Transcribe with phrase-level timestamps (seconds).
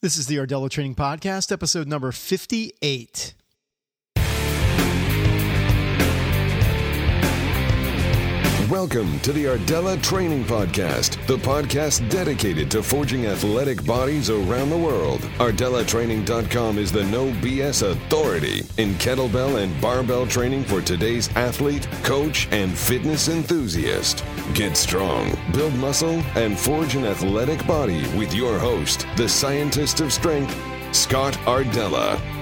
[0.00, 3.34] This is the Ardella Training Podcast, episode number 58.
[8.70, 14.76] Welcome to the Ardella Training Podcast, the podcast dedicated to forging athletic bodies around the
[14.76, 15.20] world.
[15.38, 22.46] ArdellaTraining.com is the no BS authority in kettlebell and barbell training for today's athlete, coach,
[22.50, 24.22] and fitness enthusiast.
[24.52, 30.12] Get strong, build muscle, and forge an athletic body with your host, the scientist of
[30.12, 30.54] strength,
[30.94, 32.37] Scott Ardella.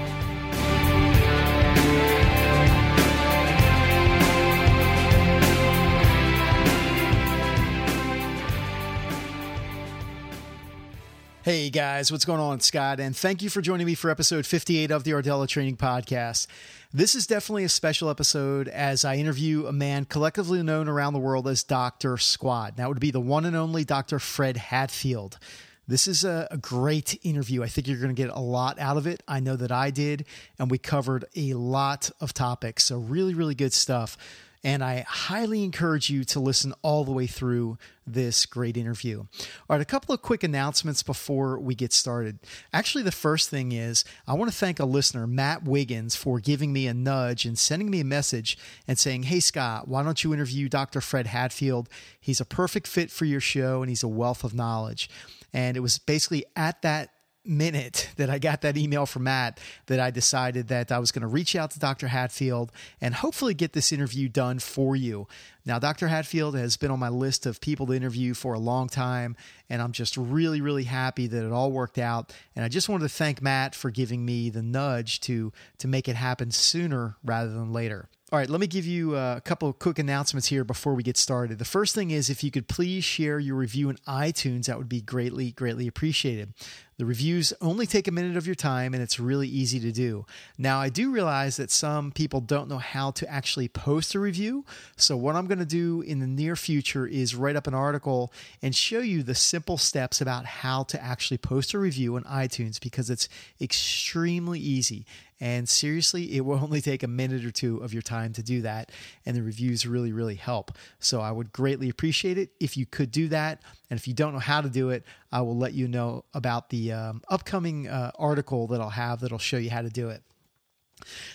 [11.47, 12.59] Hey guys, what's going on?
[12.59, 16.45] Scott, and thank you for joining me for episode 58 of the Ardella Training Podcast.
[16.93, 21.19] This is definitely a special episode as I interview a man collectively known around the
[21.19, 22.17] world as Dr.
[22.17, 22.75] Squat.
[22.75, 24.19] That would be the one and only Dr.
[24.19, 25.39] Fred Hatfield.
[25.87, 27.63] This is a, a great interview.
[27.63, 29.23] I think you're going to get a lot out of it.
[29.25, 30.25] I know that I did,
[30.59, 32.83] and we covered a lot of topics.
[32.83, 34.17] So, really, really good stuff.
[34.63, 39.19] And I highly encourage you to listen all the way through this great interview.
[39.19, 39.27] All
[39.69, 42.39] right, a couple of quick announcements before we get started.
[42.73, 46.73] Actually, the first thing is I want to thank a listener, Matt Wiggins, for giving
[46.73, 50.33] me a nudge and sending me a message and saying, Hey, Scott, why don't you
[50.33, 51.01] interview Dr.
[51.01, 51.89] Fred Hatfield?
[52.19, 55.09] He's a perfect fit for your show and he's a wealth of knowledge.
[55.53, 57.09] And it was basically at that
[57.47, 61.21] minute that I got that email from Matt that I decided that I was going
[61.21, 62.07] to reach out to Dr.
[62.07, 65.27] Hatfield and hopefully get this interview done for you.
[65.65, 66.07] Now, Dr.
[66.07, 69.35] Hatfield has been on my list of people to interview for a long time,
[69.69, 72.33] and I'm just really, really happy that it all worked out.
[72.55, 76.07] And I just wanted to thank Matt for giving me the nudge to to make
[76.07, 78.07] it happen sooner rather than later.
[78.29, 81.01] All right, let me give you uh, a couple of quick announcements here before we
[81.01, 81.59] get started.
[81.59, 84.89] The first thing is if you could please share your review in iTunes, that would
[84.89, 86.53] be greatly, greatly appreciated.
[86.97, 90.25] The reviews only take a minute of your time and it's really easy to do.
[90.57, 94.65] Now, I do realize that some people don't know how to actually post a review.
[94.95, 98.33] So, what I'm going to do in the near future is write up an article
[98.63, 102.81] and show you the simple steps about how to actually post a review on iTunes
[102.81, 103.29] because it's
[103.61, 105.05] extremely easy.
[105.39, 108.61] And seriously, it will only take a minute or two of your time to do
[108.61, 108.91] that.
[109.25, 110.71] And the reviews really, really help.
[110.99, 113.61] So I would greatly appreciate it if you could do that.
[113.89, 116.69] And if you don't know how to do it, I will let you know about
[116.69, 120.21] the um, upcoming uh, article that I'll have that'll show you how to do it.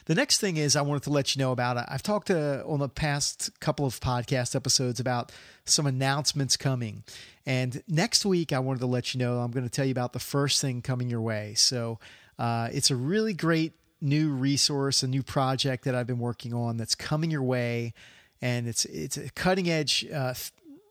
[0.07, 1.85] The next thing is I wanted to let you know about it.
[1.89, 5.31] I've talked to, on the past couple of podcast episodes about
[5.65, 7.05] some announcements coming.
[7.47, 10.13] And next week, I wanted to let you know I'm going to tell you about
[10.13, 11.55] the first thing coming your way.
[11.55, 12.01] So
[12.39, 16.77] uh, it's a really great new resource, a new project that I've been working on
[16.77, 17.95] that's coming your way,
[18.41, 20.35] and it's it's a cutting edge uh,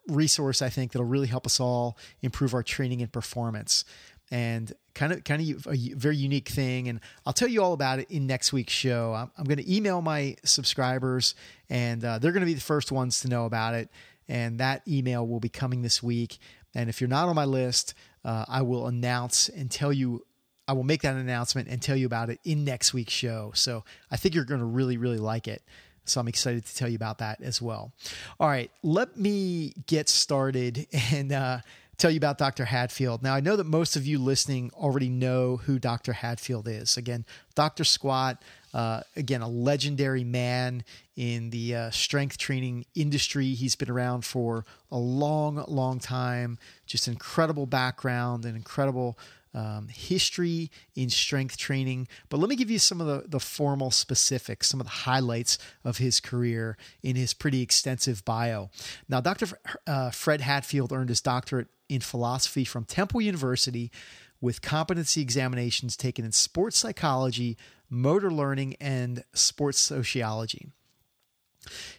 [0.07, 3.85] resource I think that'll really help us all improve our training and performance.
[4.31, 7.99] And kind of kind of a very unique thing, and I'll tell you all about
[7.99, 9.13] it in next week's show.
[9.13, 11.35] I'm, I'm going to email my subscribers,
[11.69, 13.89] and uh, they're going to be the first ones to know about it.
[14.29, 16.37] And that email will be coming this week.
[16.73, 17.93] And if you're not on my list,
[18.23, 20.25] uh, I will announce and tell you
[20.67, 23.51] I will make that announcement and tell you about it in next week's show.
[23.53, 25.63] So I think you're going to really, really like it.
[26.05, 27.91] So I'm excited to tell you about that as well.
[28.39, 31.59] All right, let me get started and uh,
[32.01, 32.65] tell you about Dr.
[32.65, 33.21] Hatfield.
[33.21, 36.13] Now, I know that most of you listening already know who Dr.
[36.13, 36.97] Hatfield is.
[36.97, 37.83] Again, Dr.
[37.83, 38.41] Squat,
[38.73, 40.83] uh, again, a legendary man
[41.15, 43.53] in the uh, strength training industry.
[43.53, 46.57] He's been around for a long, long time.
[46.87, 49.19] Just incredible background and incredible
[49.53, 52.07] um, history in strength training.
[52.29, 55.59] But let me give you some of the, the formal specifics, some of the highlights
[55.83, 58.71] of his career in his pretty extensive bio.
[59.07, 59.47] Now, Dr.
[59.85, 63.91] Uh, Fred Hatfield earned his doctorate in philosophy from Temple University
[64.39, 67.57] with competency examinations taken in sports psychology,
[67.89, 70.69] motor learning, and sports sociology.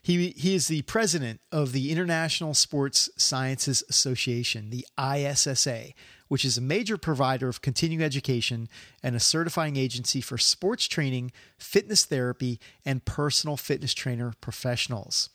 [0.01, 5.93] He, he is the president of the International Sports Sciences Association, the ISSA,
[6.27, 8.69] which is a major provider of continuing education
[9.03, 15.29] and a certifying agency for sports training, fitness therapy, and personal fitness trainer professionals.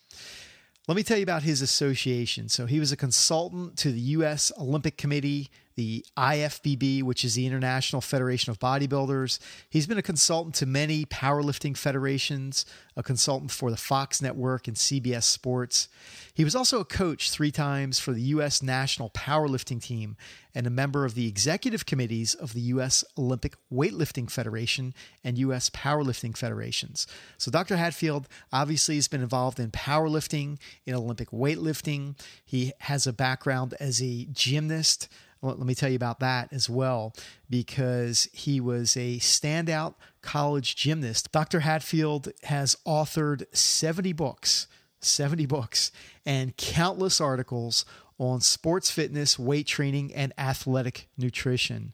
[0.88, 2.48] Let me tell you about his association.
[2.48, 4.54] So, he was a consultant to the U.S.
[4.58, 9.38] Olympic Committee, the IFBB, which is the International Federation of Bodybuilders.
[9.70, 12.66] He's been a consultant to many powerlifting federations,
[12.96, 15.88] a consultant for the Fox Network and CBS Sports.
[16.34, 18.64] He was also a coach three times for the U.S.
[18.64, 20.18] national powerlifting team
[20.56, 23.04] and a member of the executive committees of the U.S.
[23.16, 25.70] Olympic Weightlifting Federation and U.S.
[25.70, 27.06] Powerlifting Federations.
[27.38, 27.78] So, Dr.
[27.78, 30.58] Hatfield obviously has been involved in powerlifting,
[30.88, 32.20] in Olympic weightlifting.
[32.44, 35.08] He has a background as a gymnast
[35.42, 37.14] let me tell you about that as well,
[37.50, 41.32] because he was a standout college gymnast.
[41.32, 41.62] Dr.
[41.62, 44.68] Hatfield has authored 70 books,
[45.00, 45.92] 70 books,
[46.26, 47.86] and countless articles
[48.20, 51.94] on sports fitness, weight training, and athletic nutrition.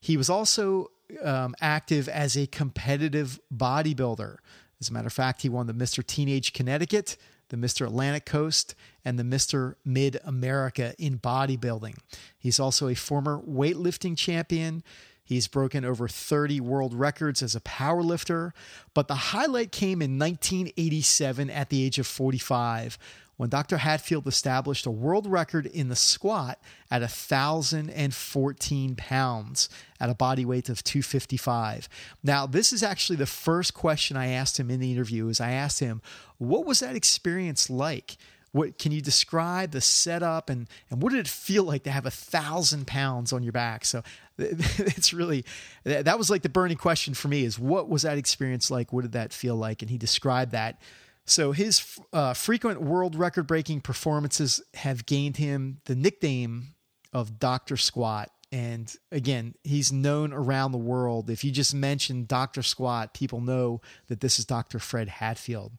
[0.00, 0.90] He was also
[1.22, 4.36] um, active as a competitive bodybuilder.
[4.80, 6.06] As a matter of fact, he won the Mr.
[6.06, 7.16] Teenage Connecticut,
[7.48, 7.86] the Mr.
[7.86, 8.74] Atlantic Coast,
[9.08, 9.74] and the Mr.
[9.86, 11.96] Mid America in bodybuilding.
[12.38, 14.84] He's also a former weightlifting champion.
[15.24, 18.52] He's broken over 30 world records as a powerlifter,
[18.92, 22.98] but the highlight came in 1987 at the age of 45
[23.38, 23.78] when Dr.
[23.78, 26.58] Hatfield established a world record in the squat
[26.90, 29.68] at 1,014 pounds
[29.98, 31.88] at a body weight of 255.
[32.22, 35.52] Now, this is actually the first question I asked him in the interview is I
[35.52, 36.02] asked him,
[36.36, 38.18] what was that experience like?
[38.52, 42.06] What can you describe the setup and and what did it feel like to have
[42.06, 43.84] a thousand pounds on your back?
[43.84, 44.02] So
[44.38, 45.44] it's really
[45.84, 48.92] that was like the burning question for me is what was that experience like?
[48.92, 49.82] What did that feel like?
[49.82, 50.80] And he described that
[51.28, 56.74] so his uh, frequent world record breaking performances have gained him the nickname
[57.12, 57.76] of Dr.
[57.76, 58.30] Squat.
[58.50, 61.28] And again, he's known around the world.
[61.28, 62.62] If you just mention Dr.
[62.62, 64.78] Squat, people know that this is Dr.
[64.78, 65.72] Fred Hatfield.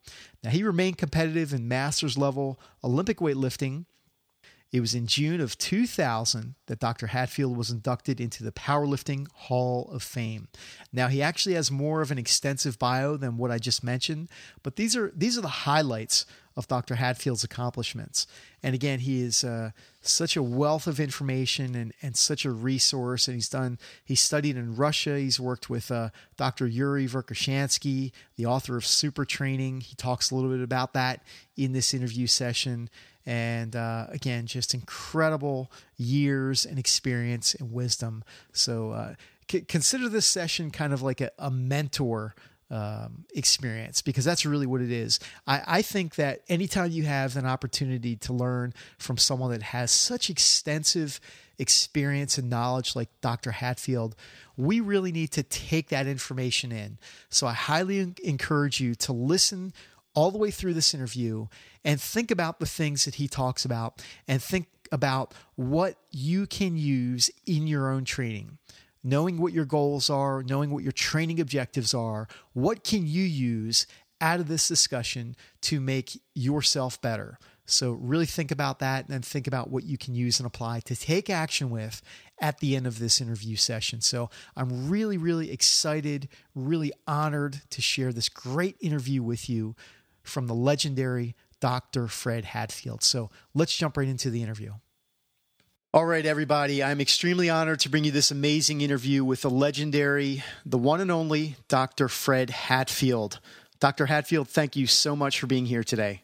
[0.44, 3.86] Now, he remained competitive in masters level Olympic weightlifting
[4.71, 7.07] it was in June of 2000 that Dr.
[7.07, 10.48] Hatfield was inducted into the Powerlifting Hall of Fame.
[10.94, 14.30] Now he actually has more of an extensive bio than what I just mentioned,
[14.62, 16.25] but these are these are the highlights
[16.60, 16.96] of Dr.
[16.96, 18.28] Hatfield's accomplishments.
[18.62, 19.72] And again, he is uh,
[20.02, 23.30] such a wealth of information and, and such a resource.
[23.30, 25.18] And he's done he's studied in Russia.
[25.18, 26.68] He's worked with uh, Dr.
[26.68, 29.80] Yuri Verkhoshansky, the author of Super Training.
[29.80, 31.24] He talks a little bit about that
[31.56, 32.90] in this interview session.
[33.26, 38.26] And uh, again, just incredible years and experience and wisdom.
[38.52, 39.14] So uh,
[39.50, 42.36] c- consider this session kind of like a, a mentor
[42.71, 45.19] um, experience because that's really what it is.
[45.48, 49.89] I, I, think that anytime you have an opportunity to learn from someone that has
[49.89, 51.19] such extensive
[51.57, 53.51] experience and knowledge like Dr.
[53.51, 54.16] Hatfield,
[54.56, 57.00] we really need to take that information in.
[57.30, 59.74] So I highly encourage you to listen
[60.13, 61.48] all the way through this interview
[61.83, 66.77] and think about the things that he talks about and think about what you can
[66.77, 68.57] use in your own training.
[69.10, 73.88] Knowing what your goals are, knowing what your training objectives are, what can you use
[74.22, 77.40] out of this discussion to make yourself better?
[77.66, 80.80] So, really think about that and then think about what you can use and apply
[80.82, 82.02] to take action with
[82.40, 84.02] at the end of this interview session.
[84.02, 89.76] So, I'm really, really excited, really honored to share this great interview with you
[90.24, 92.08] from the legendary Dr.
[92.08, 93.04] Fred Hatfield.
[93.04, 94.74] So let's jump right into the interview.
[95.91, 96.83] All right, everybody.
[96.83, 101.09] I'm extremely honored to bring you this amazing interview with the legendary, the one and
[101.09, 102.07] only Dr.
[102.07, 103.39] Fred Hatfield.
[103.80, 104.06] Dr.
[104.06, 106.21] Hatfield, thank you so much for being here today.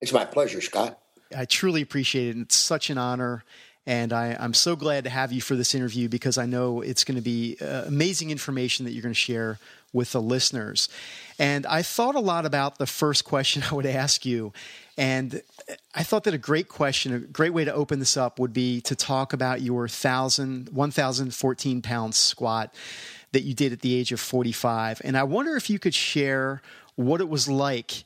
[0.00, 0.96] It's my pleasure, Scott.
[1.36, 2.40] I truly appreciate it.
[2.40, 3.42] It's such an honor.
[3.84, 7.02] And I, am so glad to have you for this interview because I know it's
[7.02, 9.58] going to be uh, amazing information that you're going to share
[9.92, 10.88] with the listeners.
[11.36, 14.52] And I thought a lot about the first question I would ask you.
[14.98, 18.38] And uh, I thought that a great question, a great way to open this up
[18.38, 22.74] would be to talk about your 1,000, 1,014 pound squat
[23.32, 25.00] that you did at the age of 45.
[25.04, 26.60] And I wonder if you could share
[26.96, 28.04] what it was like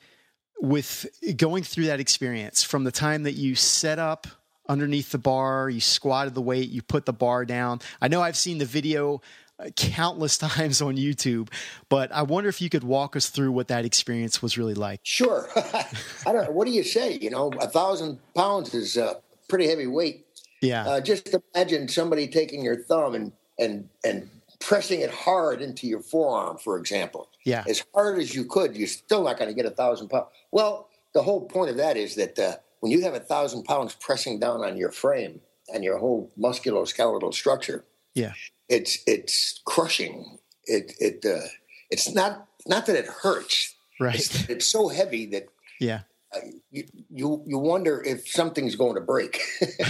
[0.60, 1.06] with
[1.36, 4.26] going through that experience from the time that you set up
[4.68, 7.80] underneath the bar, you squatted the weight, you put the bar down.
[8.00, 9.22] I know I've seen the video
[9.70, 11.48] countless times on YouTube.
[11.88, 15.00] But I wonder if you could walk us through what that experience was really like.
[15.02, 15.48] Sure.
[16.26, 16.52] I don't.
[16.52, 17.18] What do you say?
[17.20, 19.16] You know, a thousand pounds is a
[19.48, 20.26] pretty heavy weight.
[20.60, 20.86] Yeah.
[20.86, 24.28] Uh, just imagine somebody taking your thumb and and and
[24.60, 27.28] pressing it hard into your forearm, for example.
[27.44, 27.64] Yeah.
[27.68, 30.28] As hard as you could, you're still not going to get a thousand pounds.
[30.52, 33.96] Well, the whole point of that is that uh, when you have a thousand pounds
[34.00, 35.40] pressing down on your frame
[35.74, 38.32] and your whole musculoskeletal structure, yeah,
[38.72, 40.38] it's it's crushing.
[40.64, 41.46] It it uh,
[41.90, 43.74] it's not not that it hurts.
[44.00, 44.14] Right.
[44.14, 45.46] It's, it's so heavy that
[45.78, 46.00] yeah.
[46.34, 46.38] Uh,
[46.70, 49.42] you, you you wonder if something's going to break.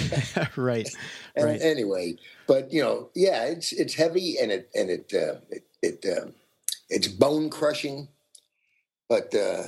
[0.56, 0.88] right.
[1.36, 1.62] And right.
[1.62, 2.16] Anyway,
[2.48, 6.26] but you know, yeah, it's it's heavy and it and it uh, it, it uh,
[6.88, 8.08] it's bone crushing,
[9.08, 9.62] but uh,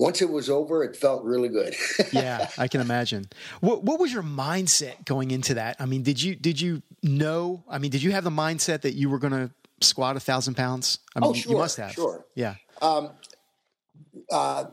[0.00, 1.76] once it was over, it felt really good.
[2.12, 3.26] yeah, I can imagine.
[3.60, 5.76] What what was your mindset going into that?
[5.78, 7.62] I mean, did you did you know?
[7.68, 9.50] I mean, did you have the mindset that you were going to
[9.82, 11.00] squat a thousand pounds?
[11.14, 11.92] I mean, oh, sure, you must have.
[11.92, 12.24] Sure.
[12.34, 12.54] Yeah.
[12.80, 13.10] Um,
[14.32, 14.64] uh,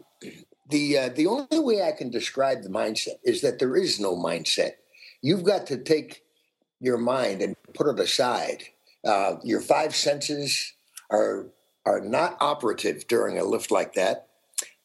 [0.69, 4.15] the uh, the only way I can describe the mindset is that there is no
[4.15, 4.71] mindset.
[5.21, 6.23] you've got to take
[6.79, 8.63] your mind and put it aside.
[9.03, 10.73] Uh, your five senses
[11.11, 11.47] are
[11.85, 14.26] are not operative during a lift like that.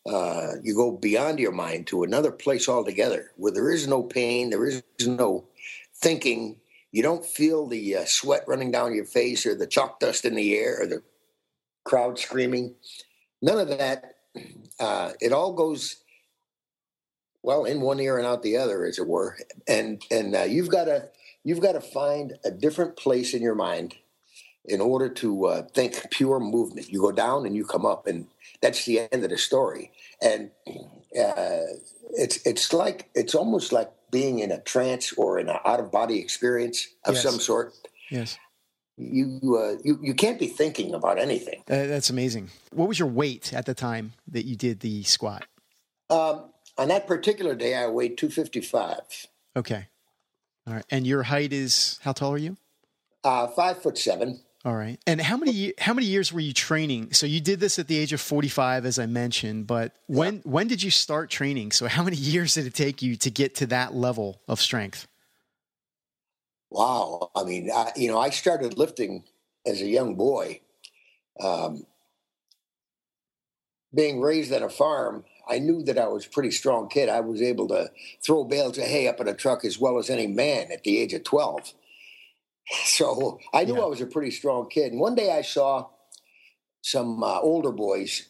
[0.05, 4.51] Uh, you go beyond your mind to another place altogether where there is no pain,
[4.51, 5.45] there is no
[5.95, 6.57] thinking.
[6.91, 10.35] You don't feel the uh, sweat running down your face or the chalk dust in
[10.35, 11.03] the air or the
[11.85, 12.75] crowd screaming.
[13.41, 14.17] None of that.
[14.81, 16.03] Uh, it all goes
[17.43, 19.37] well in one ear and out the other, as it were.
[19.67, 21.09] And and uh, you've got to
[21.45, 23.97] you've got to find a different place in your mind
[24.65, 26.91] in order to uh, think pure movement.
[26.91, 28.27] You go down and you come up, and
[28.63, 29.91] that's the end of the story.
[30.23, 31.67] And uh,
[32.17, 35.91] it's it's like it's almost like being in a trance or in an out of
[35.91, 37.23] body experience of Yes.
[37.23, 37.75] some sort.
[38.11, 38.39] Yes.
[38.97, 41.63] You uh, you you can't be thinking about anything.
[41.69, 42.51] Uh, that's amazing.
[42.73, 45.45] What was your weight at the time that you did the squat?
[46.11, 49.27] Um, on that particular day, I weighed two fifty five,
[49.57, 49.89] Okay.
[50.67, 50.85] All right.
[50.91, 52.57] And your height is how tall are you?
[53.25, 54.41] uh, five foot seven.
[54.65, 55.01] All right.
[55.09, 57.13] And how many how many years were you training?
[57.15, 60.69] So you did this at the age of 45 as I mentioned, but when when
[60.69, 61.73] did you start training?
[61.73, 65.09] So how many years did it take you to get to that level of strength?
[66.71, 67.31] Wow.
[67.35, 69.25] I mean, I, you know, I started lifting
[69.67, 70.61] as a young boy.
[71.41, 71.85] Um,
[73.95, 77.09] being raised on a farm, I knew that I was a pretty strong kid.
[77.09, 77.91] I was able to
[78.25, 80.99] throw bales of hay up in a truck as well as any man at the
[80.99, 81.75] age of 12.
[82.85, 83.83] So I knew Yeah.
[83.83, 84.93] I was a pretty strong kid.
[84.93, 85.89] And one day I saw
[86.81, 88.29] some uh, older boys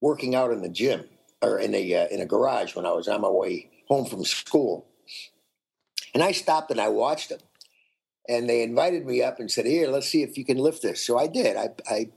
[0.00, 1.04] working out in the gym
[1.42, 4.24] or in a uh, in a garage when I was on my way home from
[4.24, 4.86] school.
[6.14, 7.40] And I stopped and I watched them.
[8.28, 11.04] And they invited me up and said, "Here, let's see if you can lift this."
[11.04, 11.56] So I did.
[11.56, 12.10] I, I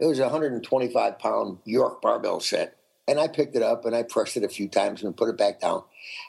[0.00, 2.76] it was a 125 pound York barbell set,
[3.08, 5.36] and I picked it up and I pressed it a few times and put it
[5.36, 5.82] back down.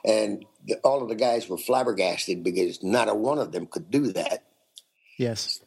[0.03, 3.92] And the, all of the guys were flabbergasted because not a one of them could
[3.92, 4.44] do that.
[5.18, 5.62] Yes.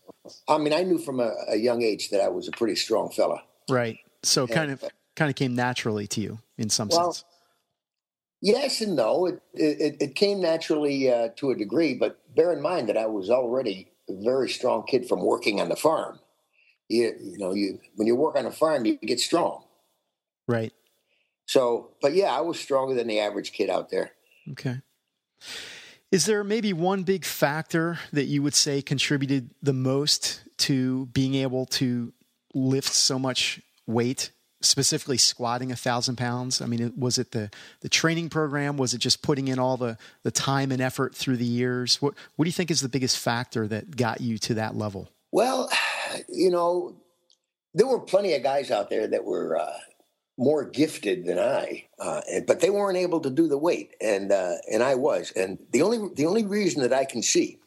[0.48, 3.10] I mean, I knew from a, a young age that I was a pretty strong
[3.10, 3.42] fella.
[3.68, 3.98] Right.
[4.22, 4.84] So kind of
[5.14, 7.24] kind of came naturally to you in some Well, sense.
[8.42, 9.26] Yes and no.
[9.26, 13.06] It it, it came naturally uh, to a degree, but bear in mind that I
[13.06, 16.18] was already a very strong kid from working on the farm.
[16.88, 19.64] You, you know, you when you work on a farm, you get strong.
[20.48, 20.72] Right.
[21.46, 24.12] So, but yeah, I was stronger than the average kid out there.
[24.50, 24.80] Okay.
[26.12, 31.34] Is there maybe one big factor that you would say contributed the most to being
[31.34, 32.12] able to
[32.54, 36.60] lift so much weight, specifically squatting a thousand pounds?
[36.60, 37.50] I mean, was it the,
[37.80, 38.76] the training program?
[38.76, 42.00] Was it just putting in all the, the time and effort through the years?
[42.00, 45.10] What, what do you think is the biggest factor that got you to that level?
[45.32, 45.70] Well,
[46.28, 46.96] you know,
[47.74, 49.78] there were plenty of guys out there that were uh,
[50.38, 54.32] more gifted than I, uh, and, but they weren't able to do the weight, and
[54.32, 55.32] uh, and I was.
[55.32, 57.58] And the only the only reason that I can see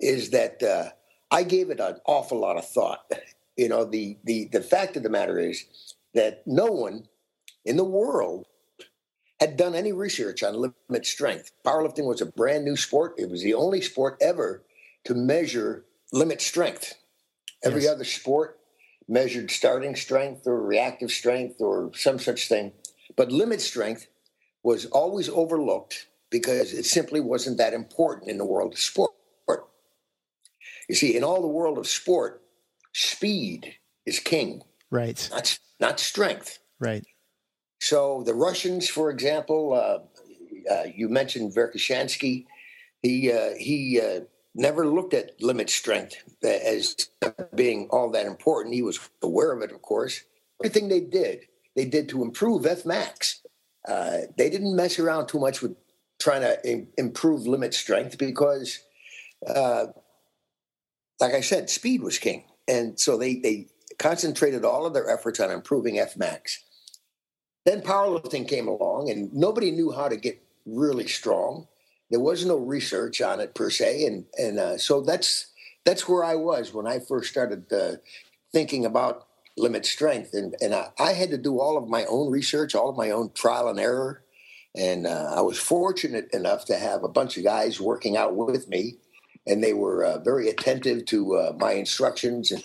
[0.00, 0.90] is that uh,
[1.30, 3.10] I gave it an awful lot of thought.
[3.58, 5.64] You know, the the the fact of the matter is
[6.12, 7.08] that no one
[7.64, 8.44] in the world
[9.40, 10.54] had done any research on
[10.88, 11.52] limit strength.
[11.64, 13.14] Powerlifting was a brand new sport.
[13.16, 14.62] It was the only sport ever
[15.04, 16.96] to measure limit strength.
[17.64, 17.92] Every Yes.
[17.92, 18.60] other sport
[19.08, 22.72] measured starting strength or reactive strength or some such thing.
[23.16, 24.06] But limit strength
[24.62, 29.10] was always overlooked because it simply wasn't that important in the world of sport.
[30.88, 32.42] You see, in all the world of sport,
[32.92, 35.28] speed is king, Right.
[35.32, 36.58] not, not strength.
[36.78, 37.04] Right.
[37.80, 42.46] So the Russians, for example, uh, uh, you mentioned Verkhoshansky.
[43.02, 44.20] He uh, he uh,
[44.56, 46.96] never looked at limit strength as
[47.54, 48.74] being all that important.
[48.74, 50.22] He was aware of it, of course.
[50.62, 51.46] Everything they did,
[51.76, 53.42] they did to improve F max.
[53.86, 55.76] Uh, they didn't mess around too much with
[56.18, 58.80] trying to im- improve limit strength because,
[59.46, 59.86] uh,
[61.20, 65.38] like I said, speed was king, and so they they concentrated all of their efforts
[65.38, 66.64] on improving F max.
[67.64, 71.68] Then powerlifting came along, and nobody knew how to get really strong.
[72.10, 75.48] There was no research on it per se, and and uh, so that's
[75.84, 77.96] that's where I was when I first started uh,
[78.52, 82.30] thinking about limit strength, and and I, I had to do all of my own
[82.30, 84.22] research, all of my own trial and error,
[84.76, 88.68] and uh, I was fortunate enough to have a bunch of guys working out with
[88.68, 88.98] me,
[89.46, 92.62] and they were uh, very attentive to uh, my instructions, and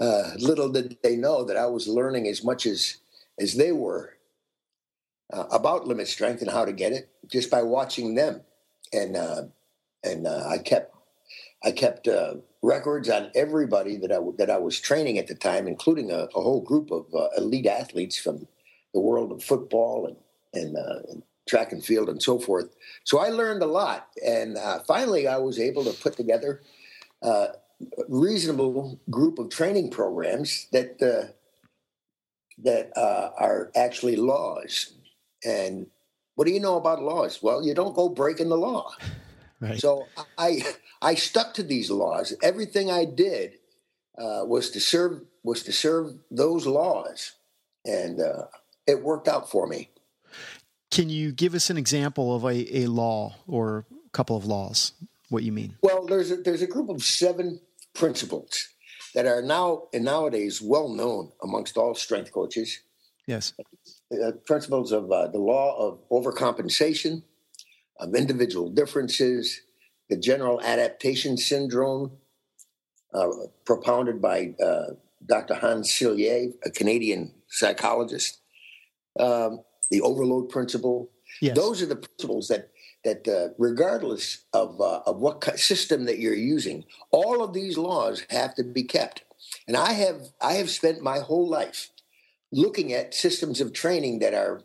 [0.00, 2.96] uh, little did they know that I was learning as much as
[3.38, 4.14] as they were
[5.30, 8.40] about limit strength and how to get it just by watching them.
[8.92, 9.42] And uh,
[10.04, 10.94] and uh, I kept
[11.64, 15.66] I kept uh, records on everybody that I that I was training at the time,
[15.66, 18.46] including a, a whole group of uh, elite athletes from
[18.94, 20.16] the world of football and
[20.54, 22.74] and, uh, and track and field and so forth.
[23.04, 26.62] So I learned a lot, and uh, finally I was able to put together
[27.22, 27.48] a
[28.08, 30.98] reasonable group of training programs that
[32.58, 34.92] that are actually laws.
[35.44, 35.86] And
[36.38, 37.42] what do you know about laws?
[37.42, 38.92] Well, you don't go breaking the law.
[39.60, 39.80] Right.
[39.80, 40.06] So
[40.38, 40.62] I
[41.02, 42.32] I stuck to these laws.
[42.44, 43.54] Everything I did
[44.16, 47.32] uh, was to serve was to serve those laws,
[47.84, 48.44] and uh,
[48.86, 49.90] it worked out for me.
[50.92, 54.92] Can you give us an example of a, a law or a couple of laws?
[55.28, 55.74] What you mean?
[55.82, 57.60] Well, there's a, there's a group of seven
[57.94, 58.68] principles
[59.16, 62.78] that are now and nowadays well known amongst all strength coaches.
[63.26, 63.54] Yes.
[64.10, 67.22] Uh, principles of uh, the law of overcompensation,
[68.00, 69.60] of individual differences,
[70.08, 72.10] the general adaptation syndrome,
[73.12, 73.28] uh,
[73.66, 74.94] propounded by uh,
[75.26, 75.54] Dr.
[75.54, 78.38] Hans Selye, a Canadian psychologist,
[79.20, 79.60] um,
[79.90, 81.10] the overload principle.
[81.42, 81.54] Yes.
[81.54, 82.70] Those are the principles that
[83.04, 88.24] that uh, regardless of uh, of what system that you're using, all of these laws
[88.30, 89.24] have to be kept.
[89.66, 91.90] And I have I have spent my whole life
[92.52, 94.62] looking at systems of training that are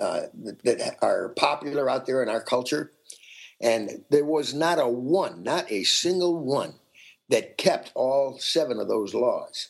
[0.00, 0.22] uh,
[0.64, 2.92] that are popular out there in our culture,
[3.60, 6.74] and there was not a one, not a single one,
[7.28, 9.68] that kept all seven of those laws.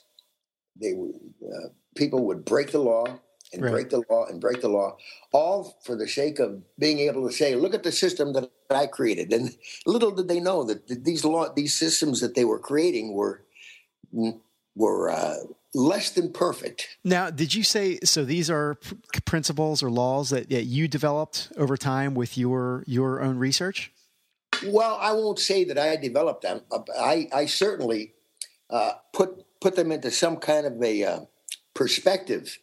[0.81, 3.05] They uh, people would break the law
[3.53, 3.73] and right.
[3.73, 4.97] break the law and break the law,
[5.33, 8.87] all for the sake of being able to say, "Look at the system that I
[8.87, 9.55] created." And
[9.87, 13.45] little did they know that these law, these systems that they were creating were
[14.75, 15.37] were uh,
[15.75, 16.97] less than perfect.
[17.05, 18.25] Now, did you say so?
[18.25, 23.21] These are p- principles or laws that, that you developed over time with your your
[23.21, 23.93] own research.
[24.67, 26.61] Well, I won't say that I developed them.
[26.99, 28.13] I, I certainly
[28.71, 31.21] uh, put put them into some kind of a uh,
[31.75, 32.59] perspective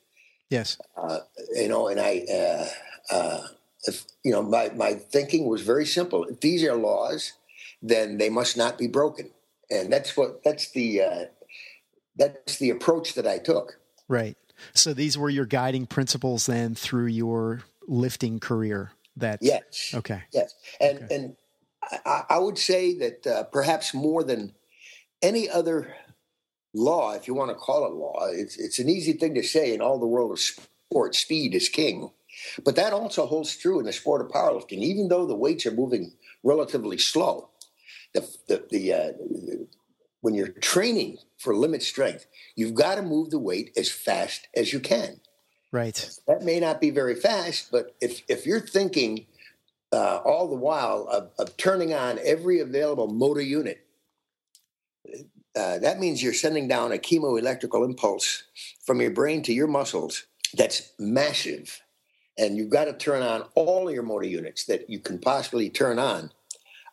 [0.50, 0.78] Yes.
[0.98, 1.20] Uh,
[1.54, 2.68] you know, and I, uh,
[3.12, 3.42] uh,
[3.86, 6.26] if, you know, my, my thinking was very simple.
[6.26, 7.34] If these are laws,
[7.82, 9.30] then they must not be broken.
[9.70, 11.26] And that's what, that's the, uh,
[12.20, 13.80] that's the approach that I took.
[14.08, 14.38] Right.
[14.74, 18.92] So these were your guiding principles then through your lifting career.
[19.18, 19.94] That yes.
[19.94, 20.22] Okay.
[20.32, 20.54] Yes.
[20.80, 21.16] And, okay.
[21.16, 21.36] and
[22.06, 24.54] I, I, would say that uh, perhaps more than
[25.22, 25.96] any other
[26.74, 29.74] law, if you want to call it law, it's, it's an easy thing to say
[29.74, 31.16] in all the world of sport.
[31.16, 32.12] Speed is king.
[32.64, 34.80] But that also holds true in the sport of powerlifting.
[34.80, 37.50] Even though the weights are moving relatively slow,
[38.14, 39.12] the, the, the, uh,
[40.22, 44.74] when you're training for limit strength, you've got to move the weight as fast as
[44.74, 45.22] you can.
[45.72, 46.10] Right.
[46.28, 49.28] That may not be very fast, but if, if you're thinking
[49.92, 53.86] uh, all the while of, of turning on every available motor unit
[55.56, 58.44] uh, that means you're sending down a chemoelectrical impulse
[58.86, 61.82] from your brain to your muscles that's massive.
[62.38, 66.00] And you've got to turn on all your motor units that you can possibly turn
[66.00, 66.32] on.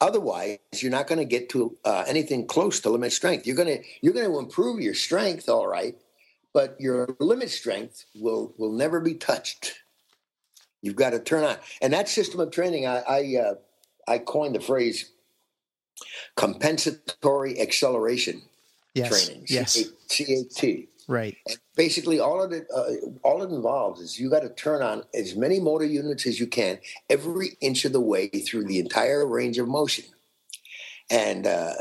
[0.00, 3.46] Otherwise, you're not going to get to uh, anything close to limit strength.
[3.46, 5.96] You're going to you're going to improve your strength, all right,
[6.52, 9.74] but your limit strength will will never be touched.
[10.82, 13.54] You've got to turn on, and that system of training, I I, uh,
[14.06, 15.10] I coined the phrase
[16.36, 18.42] compensatory acceleration
[18.94, 19.26] yes.
[19.26, 19.46] training.
[19.48, 19.82] Yes.
[20.08, 20.88] CAT.
[21.08, 21.36] Right.
[21.46, 22.84] And basically, all of it, uh,
[23.22, 26.46] all it involves is you got to turn on as many motor units as you
[26.46, 30.04] can every inch of the way through the entire range of motion.
[31.08, 31.74] And uh,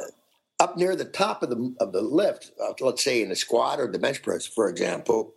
[0.59, 3.79] up near the top of the of the lift, uh, let's say in the squat
[3.79, 5.33] or the bench press, for example,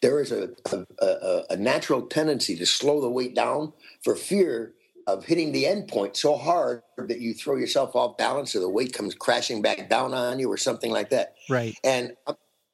[0.00, 4.74] there is a, a, a, a natural tendency to slow the weight down for fear
[5.08, 8.68] of hitting the end point so hard that you throw yourself off balance or the
[8.68, 11.34] weight comes crashing back down on you or something like that.
[11.48, 11.74] Right.
[11.82, 12.12] And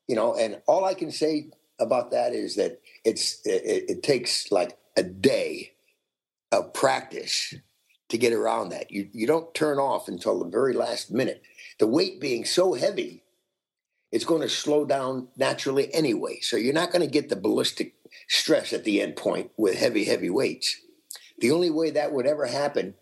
[0.09, 4.51] you know, and all I can say about that is that it's it, it takes
[4.53, 5.73] like a day
[6.53, 7.55] of practice
[8.09, 8.91] to get around that.
[8.91, 11.43] You you don't turn off until the very last minute.
[11.79, 13.25] The weight being so heavy,
[14.13, 16.39] it's going to slow down naturally anyway.
[16.41, 17.95] So you're not going to get the ballistic
[18.29, 20.81] stress at the end point with heavy, heavy weights.
[21.39, 22.95] The only way that would ever happen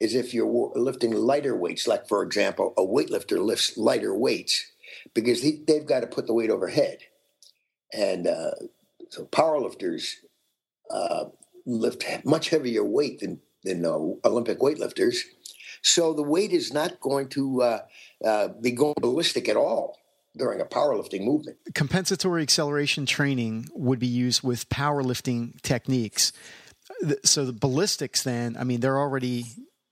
[0.00, 4.72] is if you're lifting lighter weights, like, for example, a weightlifter lifts lighter weights
[5.14, 6.98] because he, they've got to put the weight overhead.
[7.92, 8.52] And uh,
[9.10, 10.14] so powerlifters
[10.90, 11.26] uh,
[11.64, 15.18] lift much heavier weight than, than uh, Olympic weightlifters.
[15.82, 17.78] So the weight is not going to uh,
[18.24, 19.98] uh, be going ballistic at all
[20.36, 21.56] during a powerlifting movement.
[21.74, 26.32] Compensatory acceleration training would be used with powerlifting techniques
[27.24, 29.44] so the ballistics then i mean they're already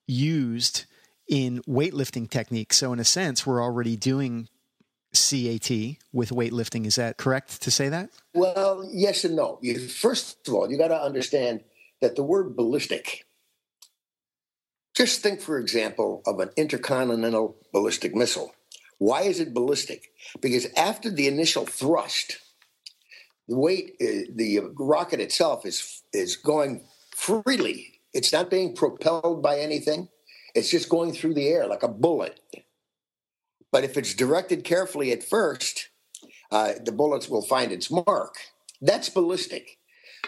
[0.07, 0.85] used
[1.29, 4.49] in weightlifting techniques so in a sense we're already doing
[5.15, 10.55] cat with weightlifting is that correct to say that well yes and no first of
[10.55, 11.61] all you got to understand
[12.05, 13.25] that the word ballistic,
[14.95, 18.55] just think, for example, of an intercontinental ballistic missile.
[18.99, 20.13] Why is it ballistic?
[20.41, 22.39] Because after the initial thrust,
[23.49, 26.85] the weight, uh, the rocket itself is is going
[27.17, 28.01] freely.
[28.13, 30.09] It's not being propelled by anything.
[30.55, 32.39] It's just going through the air like a bullet.
[33.75, 35.89] But if it's directed carefully at first,
[36.53, 38.37] uh, the bullets will find its mark.
[38.81, 39.79] That's ballistic.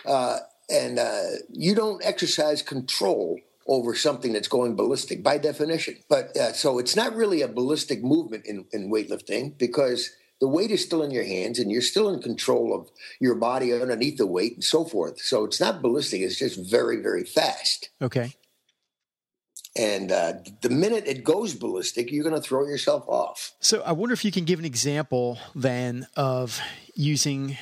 [0.05, 5.95] Uh, and uh, you don't exercise control over something that's going ballistic by definition.
[6.09, 10.73] But uh, so it's not really a ballistic movement in, in weightlifting because the weight
[10.73, 14.27] is still in your hands and you're still in control of your body underneath the
[14.27, 15.21] weight and so forth.
[15.21, 17.91] So it's not ballistic, it's just very, very fast.
[18.03, 18.35] Okay.
[19.77, 23.53] And uh, the minute it goes ballistic, you're going to throw yourself off.
[23.61, 26.61] So I wonder if you can give an example then of
[26.95, 27.59] using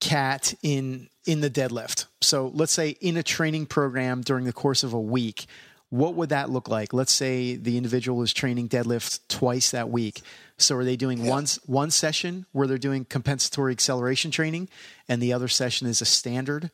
[0.00, 2.06] CAT in in the deadlift.
[2.22, 5.46] So let's say in a training program during the course of a week,
[5.90, 6.92] what would that look like?
[6.92, 10.22] Let's say the individual is training deadlift twice that week.
[10.56, 11.30] So are they doing yeah.
[11.30, 14.68] one one session where they're doing compensatory acceleration training,
[15.08, 16.70] and the other session is a standard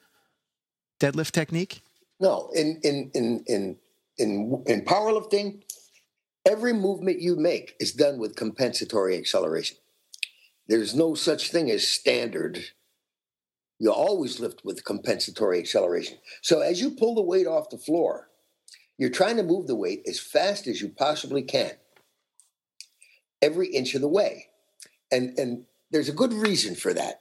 [1.01, 1.81] deadlift technique?
[2.21, 3.77] No, in in in in
[4.19, 5.63] in in powerlifting,
[6.47, 9.77] every movement you make is done with compensatory acceleration.
[10.69, 12.65] There's no such thing as standard
[13.79, 16.19] you always lift with compensatory acceleration.
[16.43, 18.31] So as you pull the weight off the floor,
[18.99, 21.73] you're trying to move the weight as fast as you possibly can,
[23.43, 24.47] every inch of the way.
[25.13, 27.21] And, and there's a good reason for that.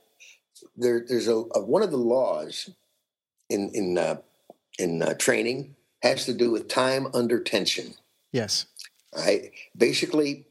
[0.78, 2.70] There, there's a, a one of the laws
[3.50, 4.18] in in uh,
[4.80, 5.75] in uh, training
[6.06, 7.96] has to do with time under tension.
[8.32, 8.68] Yes.
[9.16, 9.52] Right.
[9.76, 10.46] Basically,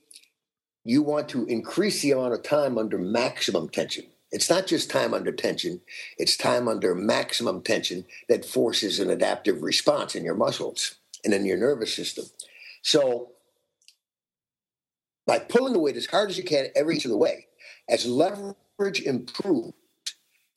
[0.84, 4.06] you want to increase the amount of time under maximum tension.
[4.32, 5.80] It's not just time under tension,
[6.18, 11.46] it's time under maximum tension that forces an adaptive response in your muscles and in
[11.46, 12.24] your nervous system.
[12.82, 13.30] So,
[15.26, 17.46] by pulling the weight as hard as you can every inch of the way,
[17.88, 19.72] as leverage improves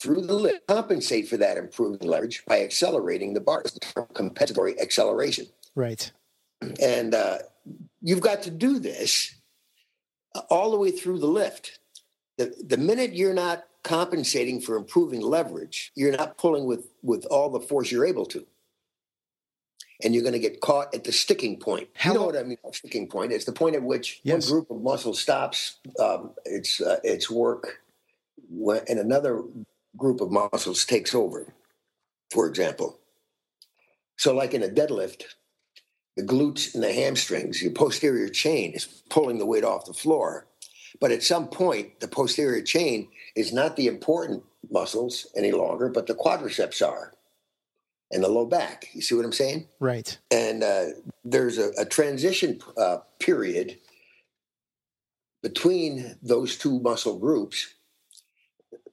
[0.00, 5.46] through the lift, compensate for that improved leverage by accelerating the bars, the compensatory acceleration.
[5.74, 6.10] Right.
[6.80, 7.38] And uh,
[8.00, 9.34] you've got to do this
[10.50, 11.80] all the way through the lift.
[12.36, 17.50] The, the minute you're not compensating for improving leverage, you're not pulling with, with all
[17.50, 18.46] the force you're able to.
[20.04, 21.88] And you're going to get caught at the sticking point.
[21.96, 22.58] How you know what I mean?
[22.70, 23.32] Sticking point.
[23.32, 24.48] It's the point at which yes.
[24.48, 27.80] one group of muscle stops um, its uh, its work,
[28.48, 29.42] and another
[29.96, 31.54] group of muscles takes over.
[32.30, 32.98] For example,
[34.16, 35.22] so like in a deadlift,
[36.16, 40.46] the glutes and the hamstrings, your posterior chain is pulling the weight off the floor.
[41.00, 46.06] But at some point, the posterior chain is not the important muscles any longer, but
[46.06, 47.12] the quadriceps are
[48.10, 48.88] and the low back.
[48.94, 49.68] You see what I'm saying?
[49.80, 50.18] Right.
[50.30, 50.86] And uh,
[51.24, 53.78] there's a, a transition uh, period
[55.42, 57.74] between those two muscle groups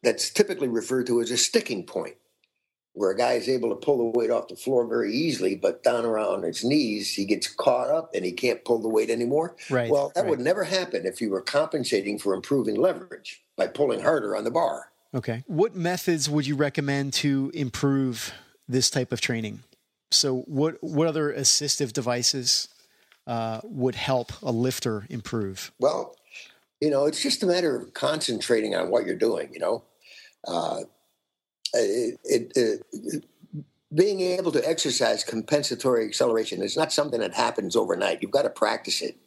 [0.06, 2.16] that's typically referred to as a sticking point
[2.96, 5.84] where a guy is able to pull the weight off the floor very easily, but
[5.84, 9.56] down around his knees, he gets caught up and he can't pull the weight anymore.
[9.70, 9.92] Right.
[9.92, 10.30] Well, that right.
[10.30, 14.52] would never happen if you were compensating for improving leverage by pulling harder on the
[14.52, 14.92] bar.
[15.14, 15.44] Okay.
[15.48, 18.34] What methods would you recommend to improve
[18.68, 19.64] this type of training?
[20.12, 22.70] So, what what other assistive devices
[23.28, 25.72] uh, would help a lifter improve?
[25.80, 26.16] Well,
[26.80, 29.50] you know, it's just a matter of concentrating on what you're doing.
[29.52, 29.84] You know,
[30.48, 30.82] uh,
[31.74, 33.26] it, it,
[33.94, 38.22] being able to exercise compensatory acceleration is not something that happens overnight.
[38.22, 39.18] You've got to practice it,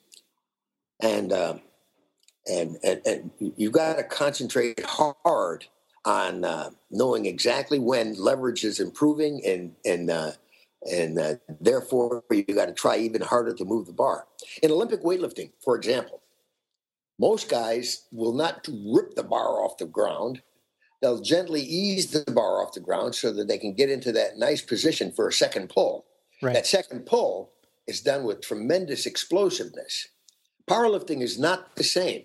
[1.00, 1.60] and um,
[2.46, 5.66] and, and, and you've got to concentrate hard
[6.04, 10.32] on uh, knowing exactly when leverage is improving, and and uh,
[10.90, 14.26] and uh, therefore you got to try even harder to move the bar.
[14.62, 16.22] In Olympic weightlifting, for example,
[17.18, 20.42] most guys will not rip the bar off the ground
[21.00, 24.38] they'll gently ease the bar off the ground so that they can get into that
[24.38, 26.06] nice position for a second pull.
[26.42, 26.54] Right.
[26.54, 27.52] That second pull
[27.86, 30.08] is done with tremendous explosiveness.
[30.68, 32.24] Powerlifting is not the same.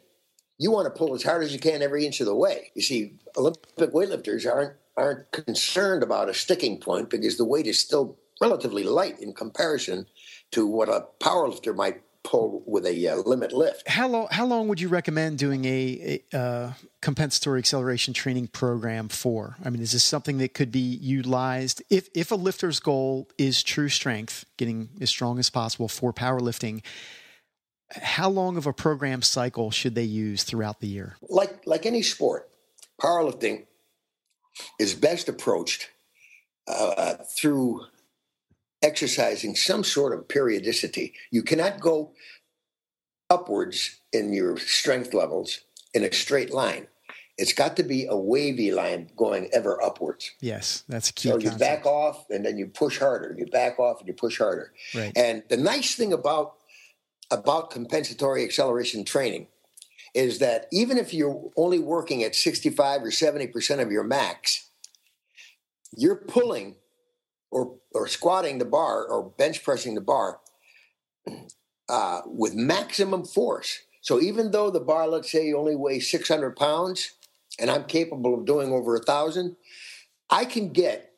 [0.60, 2.72] You want to pull as hard as you can every inch of the way.
[2.76, 7.80] You see, Olympic weightlifters aren't aren't concerned about a sticking point because the weight is
[7.80, 10.06] still relatively light in comparison
[10.52, 13.88] to what a powerlifter might pull with a uh, limit lift.
[13.88, 14.28] How long?
[14.32, 19.58] How long would you recommend doing a, a uh, compensatory acceleration training program for?
[19.64, 23.64] I mean, is this something that could be utilized if if a lifter's goal is
[23.64, 26.84] true strength, getting as strong as possible for powerlifting?
[27.92, 31.18] How long of a program cycle should they use throughout the year?
[31.22, 32.50] Like like any sport,
[33.02, 33.66] powerlifting
[34.80, 35.90] is best approached
[36.68, 37.82] uh, through
[38.84, 41.14] exercising some sort of periodicity.
[41.32, 42.14] You cannot go
[43.30, 45.62] upwards in your strength levels
[45.94, 46.88] in a straight line.
[47.38, 50.30] It's got to be a wavy line going ever upwards.
[50.40, 51.30] Yes, that's key.
[51.30, 53.34] So you back off and then you push harder.
[53.36, 54.72] You back off and you push harder.
[54.94, 55.12] Right.
[55.16, 56.58] And the nice thing about
[57.32, 59.48] about compensatory acceleration training
[60.14, 64.70] is that even if you're only working at 65 or 70% of your max,
[65.98, 66.76] you're pulling
[67.54, 70.40] or, or squatting the bar or bench pressing the bar
[71.90, 73.80] uh, with maximum force.
[74.02, 77.12] So even though the bar, let's say, only weighs 600 pounds,
[77.60, 79.56] and I'm capable of doing over a thousand,
[80.30, 81.12] I can get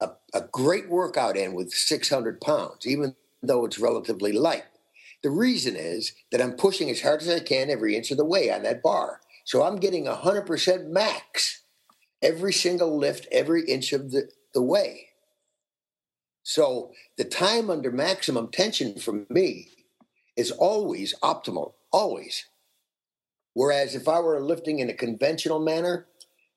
[0.00, 4.64] a, a great workout in with 600 pounds, even though it's relatively light.
[5.22, 8.24] The reason is that I'm pushing as hard as I can every inch of the
[8.24, 9.20] way on that bar.
[9.44, 11.62] So I'm getting 100% max
[12.20, 15.06] every single lift, every inch of the, the way.
[16.48, 19.66] So the time under maximum tension for me
[20.36, 22.44] is always optimal, always.
[23.54, 26.06] Whereas if I were lifting in a conventional manner,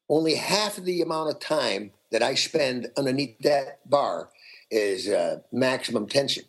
[0.08, 4.30] only half of the amount of time that I spend underneath that bar
[4.69, 6.43] is uh, maximum tension.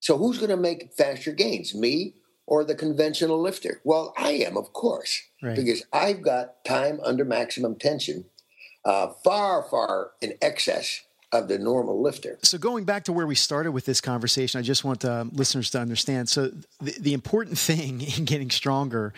[0.00, 2.14] So who's going to make faster gains, me
[2.46, 3.82] or the conventional lifter?
[3.84, 5.54] Well, I am, of course, right.
[5.54, 8.24] because I've got time under maximum tension,
[8.86, 12.38] uh, far, far in excess of the normal lifter.
[12.42, 15.70] So going back to where we started with this conversation, I just want uh, listeners
[15.70, 16.28] to understand.
[16.28, 19.12] So the, the important thing in getting stronger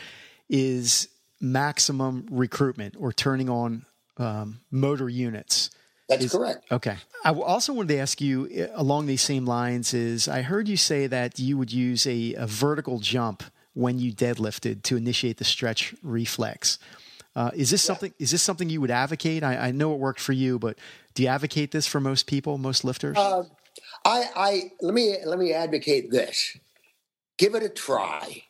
[0.48, 1.08] is
[1.40, 5.70] maximum recruitment or turning on um, motor units.
[6.08, 6.70] That's is, correct.
[6.72, 6.96] Okay.
[7.24, 10.76] I also wanted to ask you eh, along these same lines is I heard you
[10.76, 13.44] say that you would use a, a vertical jump
[13.74, 16.78] when you deadlifted to initiate the stretch reflex.
[17.36, 17.86] Uh, is this yeah.
[17.86, 18.14] something?
[18.18, 19.44] Is this something you would advocate?
[19.44, 20.76] I, I, know it worked for you, but
[21.14, 23.16] do you advocate this for most people, most lifters?
[23.16, 23.44] Uh,
[24.04, 26.56] I, I let me let me advocate this.
[27.38, 28.42] Give it a try,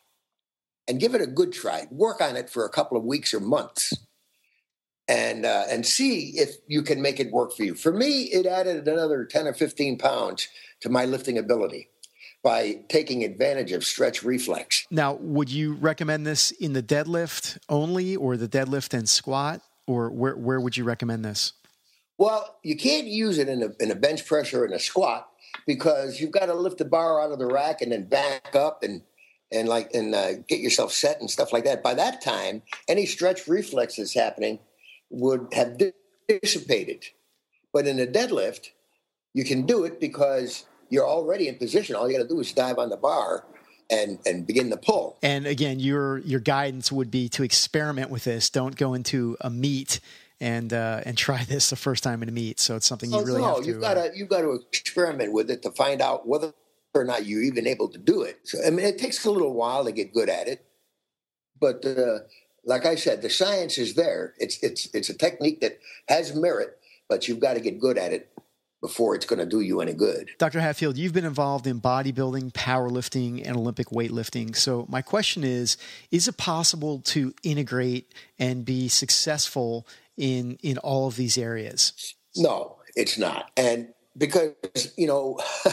[0.87, 1.87] and give it a good try.
[1.91, 3.93] Work on it for a couple of weeks or months,
[5.07, 7.75] and uh, and see if you can make it work for you.
[7.75, 10.47] For me, it added another ten or fifteen pounds
[10.81, 11.89] to my lifting ability
[12.43, 14.87] by taking advantage of stretch reflex.
[14.89, 20.09] Now, would you recommend this in the deadlift only, or the deadlift and squat, or
[20.09, 21.53] where where would you recommend this?
[22.17, 25.27] Well, you can't use it in a in a bench press or in a squat
[25.65, 28.83] because you've got to lift the bar out of the rack and then back up
[28.83, 29.01] and
[29.51, 31.83] and like and uh, get yourself set and stuff like that.
[31.83, 34.59] By that time, any stretch reflexes happening
[35.09, 35.77] would have
[36.27, 37.05] dissipated.
[37.73, 38.69] But in a deadlift,
[39.33, 41.95] you can do it because you're already in position.
[41.95, 43.45] All you got to do is dive on the bar
[43.89, 45.17] and and begin the pull.
[45.21, 48.49] And again, your your guidance would be to experiment with this.
[48.49, 49.99] Don't go into a meet
[50.41, 52.59] and uh, and try this the first time in a meet.
[52.59, 53.67] So it's something you oh, really no, have to.
[53.67, 56.53] You've got to uh, you've got to experiment with it to find out whether
[56.93, 58.39] or not you're even able to do it.
[58.43, 60.65] So I mean, it takes a little while to get good at it,
[61.59, 62.19] but uh,
[62.65, 64.33] like I said, the science is there.
[64.39, 68.11] It's it's it's a technique that has merit, but you've got to get good at
[68.11, 68.31] it
[68.81, 70.31] before it's going to do you any good.
[70.37, 70.59] Dr.
[70.59, 74.55] Hatfield, you've been involved in bodybuilding, powerlifting, and Olympic weightlifting.
[74.55, 75.77] So my question is:
[76.09, 82.15] Is it possible to integrate and be successful in in all of these areas?
[82.35, 84.53] No, it's not, and because
[84.97, 85.39] you know.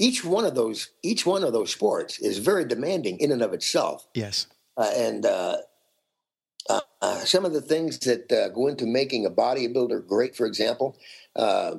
[0.00, 3.52] each one of those each one of those sports is very demanding in and of
[3.52, 4.06] itself.
[4.14, 4.46] Yes.
[4.76, 5.56] Uh, and uh,
[6.68, 10.46] uh, uh, some of the things that uh, go into making a bodybuilder great, for
[10.46, 10.96] example,
[11.36, 11.76] uh,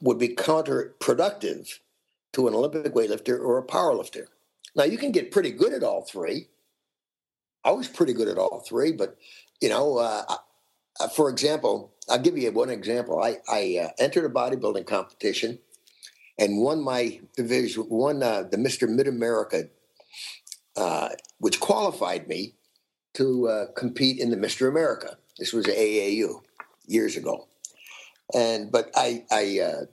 [0.00, 1.78] would be counterproductive
[2.32, 4.26] to an Olympic weightlifter or a powerlifter.
[4.74, 6.48] Now, you can get pretty good at all three.
[7.64, 9.16] I was pretty good at all three, but
[9.60, 10.24] you know,
[11.14, 13.22] for example, I'll give you one example.
[13.22, 15.58] I, I entered a bodybuilding competition
[16.38, 18.88] and won my division, won the Mr.
[18.88, 19.68] Mid America
[20.76, 22.54] uh, which qualified me
[23.14, 24.68] to uh, compete in the Mr.
[24.68, 25.16] America.
[25.38, 26.42] This was AAU
[26.86, 27.48] years ago,
[28.34, 29.84] and but I, I uh,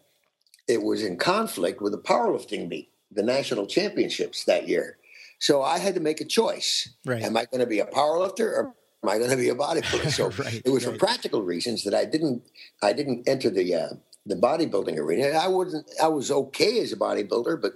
[0.68, 4.98] it was in conflict with the powerlifting meet, the national championships that year.
[5.40, 6.90] So I had to make a choice.
[7.04, 7.24] Right.
[7.24, 10.12] Am I going to be a powerlifter or am I going to be a bodybuilder?
[10.12, 10.94] So right, it was right.
[10.94, 12.44] for practical reasons that I didn't
[12.84, 13.90] I didn't enter the uh,
[14.26, 15.30] the bodybuilding arena.
[15.30, 17.74] I wasn't I was okay as a bodybuilder, but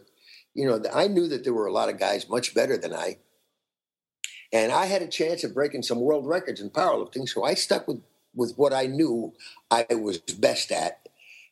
[0.54, 3.18] you know, I knew that there were a lot of guys much better than I.
[4.56, 7.90] And I had a chance of breaking some world records in powerlifting, so I stuck
[7.90, 8.02] with,
[8.34, 9.34] with what I knew
[9.70, 11.10] I was best at.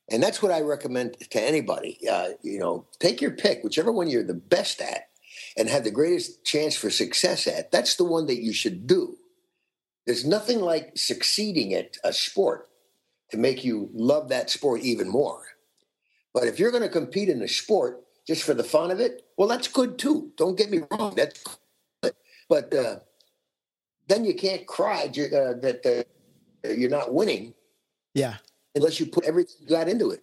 [0.10, 2.00] And that's what I recommend to anybody.
[2.10, 5.10] Uh, you know, take your pick, whichever one you're the best at
[5.58, 7.74] and have the greatest chance for success at.
[7.74, 9.18] That's the one that you should do.
[10.06, 12.70] There's nothing like succeeding at a sport
[13.32, 15.42] to make you love that sport even more.
[16.34, 19.24] But if you're going to compete in a sport just for the fun of it,
[19.38, 20.32] well, that's good too.
[20.38, 21.16] Don't get me wrong.
[21.16, 21.44] That's.
[22.54, 23.00] But uh,
[24.08, 26.06] then you can't cry uh, that
[26.64, 27.56] uh, you're not winning.
[28.14, 28.36] Yeah.
[28.76, 30.22] Unless you put everything you got into it.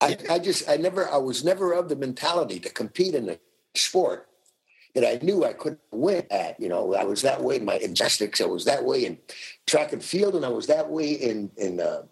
[0.00, 3.38] I, I just, I never, I was never of the mentality to compete in a
[3.74, 4.26] sport
[4.94, 6.58] that I knew I couldn't win at.
[6.58, 8.40] You know, I was that way in my gymnastics.
[8.40, 9.18] I was that way in
[9.66, 12.04] track and field, and I was that way in in uh,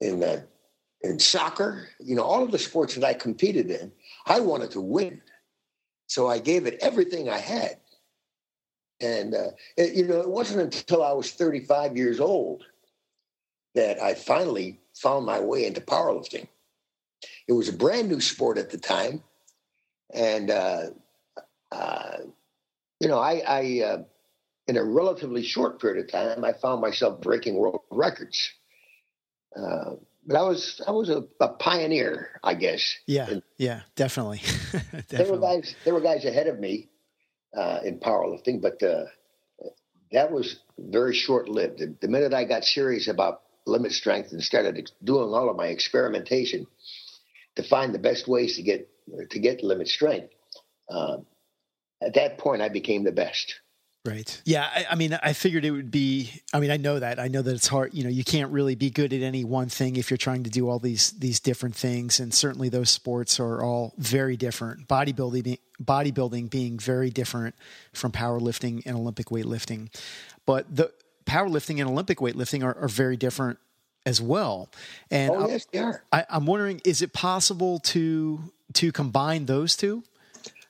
[0.00, 0.42] in uh,
[1.00, 1.88] in soccer.
[1.98, 3.90] You know, all of the sports that I competed in,
[4.26, 5.20] I wanted to win,
[6.06, 7.76] so I gave it everything I had.
[9.00, 12.64] And uh, it, you know, it wasn't until I was 35 years old
[13.74, 16.48] that I finally found my way into powerlifting.
[17.46, 19.22] It was a brand new sport at the time,
[20.12, 20.86] and uh,
[21.70, 22.16] uh,
[23.00, 24.02] you know, I, I uh,
[24.66, 28.50] in a relatively short period of time, I found myself breaking world records.
[30.26, 32.96] But I was I was a, a, pioneer, I guess.
[33.06, 34.40] Yeah, and yeah, definitely.
[34.72, 35.06] definitely.
[35.08, 36.88] There were guys there were guys ahead of me
[37.56, 39.04] uh, in powerlifting, but uh,
[40.12, 41.78] that was very short lived.
[41.78, 45.68] The, the, minute I got serious about limit strength and started doing all of my
[45.68, 46.66] experimentation
[47.56, 48.88] to find the best ways to get
[49.30, 50.34] to get limit strength,
[50.90, 51.18] uh,
[52.02, 53.60] at that point I became the best.
[54.06, 54.40] Right.
[54.44, 54.68] Yeah.
[54.72, 56.30] I, I, mean, I figured it would be.
[56.52, 57.18] I mean, I know that.
[57.18, 57.92] I know that it's hard.
[57.92, 60.50] You know, you can't really be good at any one thing if you're trying to
[60.50, 62.20] do all these these different things.
[62.20, 64.88] And certainly, those sports are all very different.
[64.88, 67.54] Bodybuilding, bodybuilding being very different
[67.92, 69.92] from powerlifting and Olympic weightlifting.
[70.46, 70.92] But the
[71.26, 73.58] powerlifting and Olympic weightlifting are, are very different
[74.06, 74.70] as well.
[75.10, 76.02] And oh, yes, they are.
[76.12, 80.04] I, I'm wondering, is it possible to to combine those two?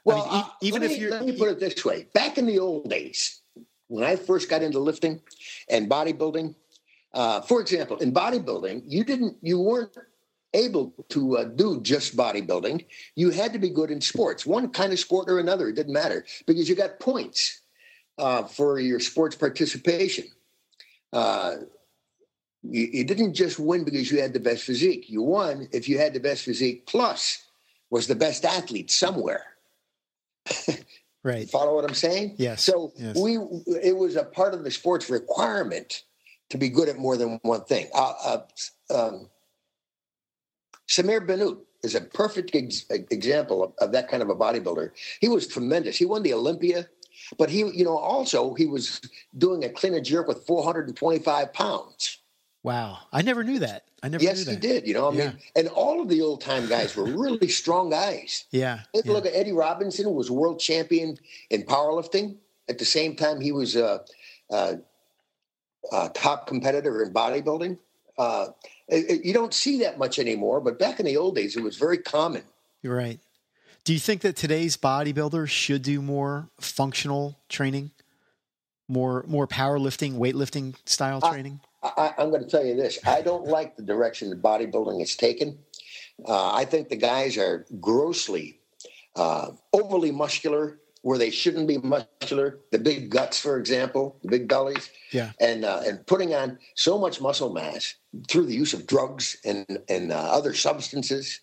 [0.07, 2.47] Well, I mean, uh, even if you let me put it this way: back in
[2.47, 3.40] the old days,
[3.88, 5.21] when I first got into lifting
[5.69, 6.55] and bodybuilding,
[7.12, 9.97] uh, for example, in bodybuilding, you didn't, you weren't
[10.55, 12.85] able to uh, do just bodybuilding.
[13.16, 15.69] You had to be good in sports, one kind of sport or another.
[15.69, 17.62] It didn't matter because you got points
[18.16, 20.27] uh, for your sports participation.
[21.12, 21.57] Uh,
[22.62, 25.11] you, you, didn't just win because you had the best physique.
[25.11, 27.42] You won if you had the best physique plus
[27.90, 29.56] was the best athlete somewhere.
[31.24, 31.48] Right.
[31.48, 32.37] Follow what I'm saying?
[32.38, 32.64] Yes.
[32.64, 33.16] So yes.
[33.16, 33.37] we
[33.82, 36.02] it was a part of the sports requirement
[36.50, 37.88] to be good at more than one thing.
[37.94, 39.28] Uh, uh, um,
[40.88, 44.90] Samir Bannout is a perfect ex- example of, of, that kind of a bodybuilder.
[45.20, 45.96] He was tremendous.
[45.96, 46.87] He won the Olympia,
[47.38, 49.00] but he, you know, also he was
[49.37, 52.18] doing a clean and jerk with 425 pounds.
[52.62, 53.86] Wow, I never knew that.
[54.07, 54.23] I never.
[54.23, 54.87] Yes, he did.
[54.87, 55.29] You know, I yeah.
[55.31, 58.45] mean, and all of the old time guys were really strong guys.
[58.53, 58.83] Yeah.
[58.95, 59.12] Yeah.
[59.12, 61.19] look at Eddie Robinson, was world champion
[61.51, 62.37] in powerlifting.
[62.69, 64.03] At the same time, he was a,
[64.51, 64.79] a,
[65.92, 67.79] a top competitor in bodybuilding.
[68.16, 68.47] Uh,
[68.88, 71.77] it, you don't see that much anymore, but back in the old days, it was
[71.77, 72.42] very common.
[72.83, 73.19] You're right.
[73.85, 77.90] Do you think that today's bodybuilders should do more functional training,
[78.88, 81.61] more more powerlifting, weightlifting style training?
[81.96, 82.99] I, am going to tell you this.
[83.07, 85.59] I don't like the direction that bodybuilding has taken.
[86.27, 88.61] Uh, I think the guys are grossly
[89.16, 92.59] uh, overly muscular where they shouldn't be muscular.
[92.72, 96.99] The big guts, for example, the big bellies, yeah, and uh, and putting on so
[96.99, 97.94] much muscle mass
[98.29, 101.40] through the use of drugs and and uh, other substances,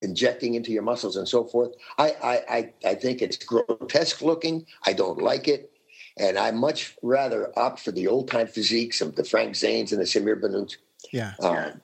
[0.00, 1.72] injecting into your muscles and so forth.
[1.98, 4.66] I I I, I think it's grotesque looking.
[4.84, 5.72] I don't like it.
[6.18, 10.00] And I much rather opt for the old time physiques of the Frank Zanes and
[10.00, 10.76] the Samir Bannouts.
[11.12, 11.34] Yeah.
[11.40, 11.80] Um,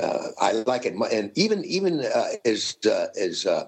[0.00, 3.66] uh, I like it, and even even uh, as uh, as uh,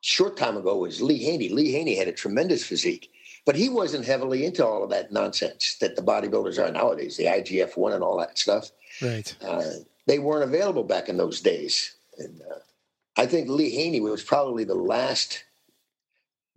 [0.00, 1.48] short time ago was Lee Haney.
[1.48, 3.10] Lee Haney had a tremendous physique,
[3.46, 7.26] but he wasn't heavily into all of that nonsense that the bodybuilders are nowadays, the
[7.26, 8.70] IGF one and all that stuff.
[9.00, 9.34] Right.
[9.40, 9.62] Uh,
[10.06, 12.58] they weren't available back in those days, and uh,
[13.16, 15.44] I think Lee Haney was probably the last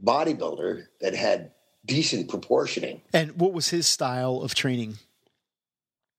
[0.03, 1.51] bodybuilder that had
[1.85, 3.01] decent proportioning.
[3.13, 4.97] And what was his style of training?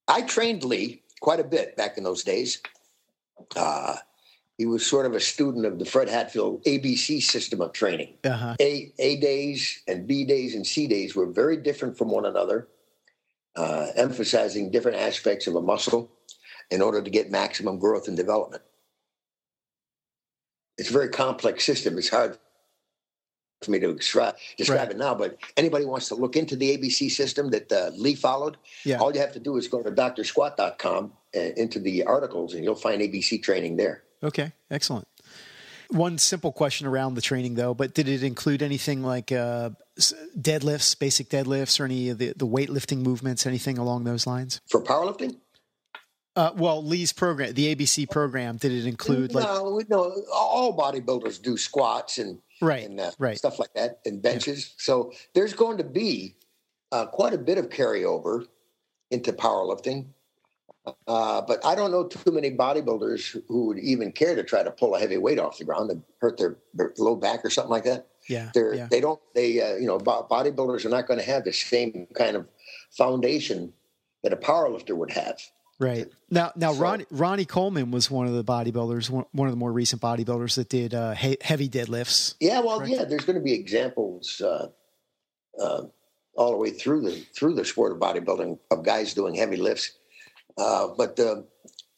[0.09, 2.61] I trained Lee quite a bit back in those days.
[3.55, 3.97] Uh,
[4.59, 8.15] he was sort of a student of the Fred Hatfield ABC system of training.
[8.25, 8.55] Uh-huh.
[8.61, 12.69] A, a days and B days and C days were very different from one another,
[13.55, 16.11] uh, emphasizing different aspects of a muscle
[16.71, 18.63] in order to get maximum growth and development.
[20.79, 21.99] It's a very complex system.
[21.99, 22.39] It's hard
[23.63, 24.91] for me to describe, describe right.
[24.91, 28.57] it now, but anybody wants to look into the ABC system that uh, Lee followed,
[28.85, 28.99] yeah.
[28.99, 32.75] all you have to do is go to drsquat.com and into the articles and you'll
[32.75, 34.03] find ABC training there.
[34.23, 35.07] Okay, excellent.
[35.91, 39.71] One simple question around the training, though, but did it include anything like uh,
[40.37, 44.61] deadlifts, basic deadlifts, or any of the, the weightlifting movements, anything along those lines?
[44.69, 45.37] For powerlifting?
[46.37, 50.23] Uh, well, Lee's program, the ABC program, did it include like no, no?
[50.31, 53.39] All bodybuilders do squats and right, and uh, right.
[53.39, 54.67] stuff like that and benches.
[54.67, 54.75] Yeah.
[54.77, 56.37] So there's going to be
[56.93, 58.45] uh, quite a bit of carryover
[59.11, 60.09] into powerlifting.
[61.09, 64.71] Uh, but I don't know too many bodybuilders who would even care to try to
[64.71, 67.71] pull a heavy weight off the ground and hurt their, their low back or something
[67.71, 68.07] like that.
[68.29, 68.89] Yeah, They're, yeah.
[68.91, 69.21] they don't.
[69.35, 72.47] They uh, you know bodybuilders are not going to have the same kind of
[72.91, 73.73] foundation
[74.23, 75.41] that a powerlifter would have.
[75.79, 79.53] Right now, now so, Ronnie, Ronnie Coleman was one of the bodybuilders, one, one of
[79.53, 82.35] the more recent bodybuilders that did uh, he, heavy deadlifts.
[82.41, 82.93] Yeah, well, correct?
[82.93, 83.05] yeah.
[83.05, 84.69] There's going to be examples uh,
[85.63, 85.83] uh,
[86.35, 89.93] all the way through the through the sport of bodybuilding of guys doing heavy lifts,
[90.57, 91.43] uh, but uh,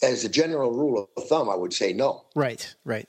[0.02, 2.24] as a general rule of thumb, I would say no.
[2.34, 3.08] Right, right.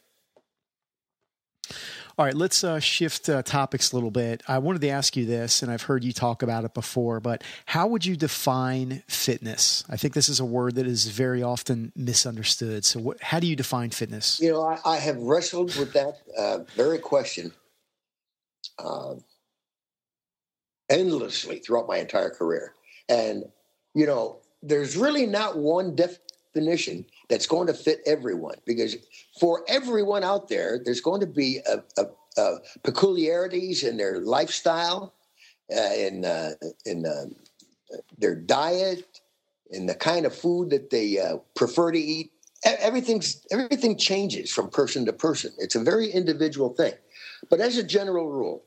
[2.20, 4.44] All right, let's uh, shift uh, topics a little bit.
[4.46, 7.46] I wanted to ask you this, and I've heard you talk about it before, but
[7.66, 9.86] how would you define fitness?
[9.90, 12.84] I think this is a word that is very often misunderstood.
[12.84, 14.38] So, how do you define fitness?
[14.42, 17.54] You know, I, I have wrestled with that uh, very question
[18.80, 19.14] uh,
[20.90, 22.74] endlessly throughout my entire career.
[23.08, 23.46] And,
[23.94, 28.98] you know, there's really not one definition that's going to fit everyone because
[29.40, 32.06] for everyone out there, there's going to be a, a,
[32.42, 35.14] a peculiarities in their lifestyle,
[35.76, 36.54] uh, in uh,
[36.86, 37.26] in uh,
[38.18, 39.22] their diet,
[39.70, 42.32] in the kind of food that they uh, prefer to eat.
[42.66, 45.52] Everything's everything changes from person to person.
[45.60, 46.94] It's a very individual thing,
[47.50, 48.64] but as a general rule,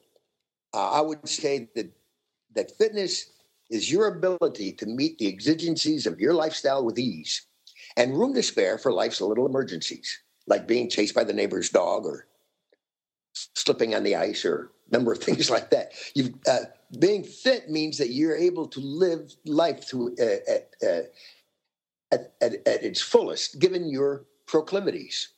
[0.73, 1.91] I would say that
[2.55, 3.27] that fitness
[3.71, 7.47] is your ability to meet the exigencies of your lifestyle with ease
[7.97, 12.07] and room to spare for life's little emergencies, like being chased by the neighbor's dog
[12.07, 12.27] or
[13.35, 15.93] slipping on the ice or a number of things like that.
[16.15, 16.61] you uh,
[16.99, 21.03] being fit means that you're able to live life to, uh, at, uh,
[22.13, 25.29] at, at, at, its fullest, given your proclivities.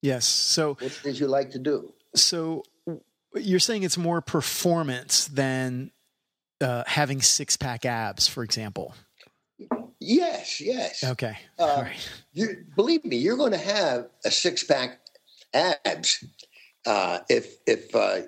[0.00, 0.26] Yes.
[0.26, 1.92] So, what did you like to do?
[2.16, 2.64] So,
[3.34, 5.92] you're saying it's more performance than
[6.60, 8.94] uh, having six pack abs, for example.
[10.02, 11.04] Yes, yes.
[11.04, 11.36] Okay.
[11.58, 12.10] Uh, All right.
[12.32, 15.00] You, believe me, you're going to have a six pack
[15.54, 16.24] abs
[16.86, 18.22] uh, if if uh,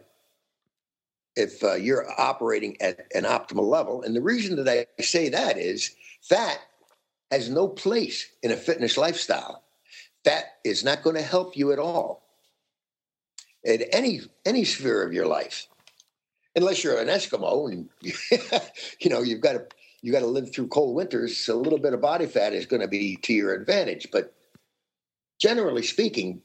[1.37, 4.03] if uh, you're operating at an optimal level.
[4.03, 6.59] And the reason that I say that is fat
[7.31, 9.65] has no place in a fitness lifestyle.
[10.25, 12.23] Fat is not going to help you at all
[13.65, 15.67] in any any sphere of your life,
[16.55, 17.89] unless you're an Eskimo and
[19.01, 19.67] you know you've got to
[20.05, 21.35] you got to live through cold winters.
[21.35, 24.09] So a little bit of body fat is going to be to your advantage.
[24.13, 24.35] But
[25.41, 26.43] generally speaking,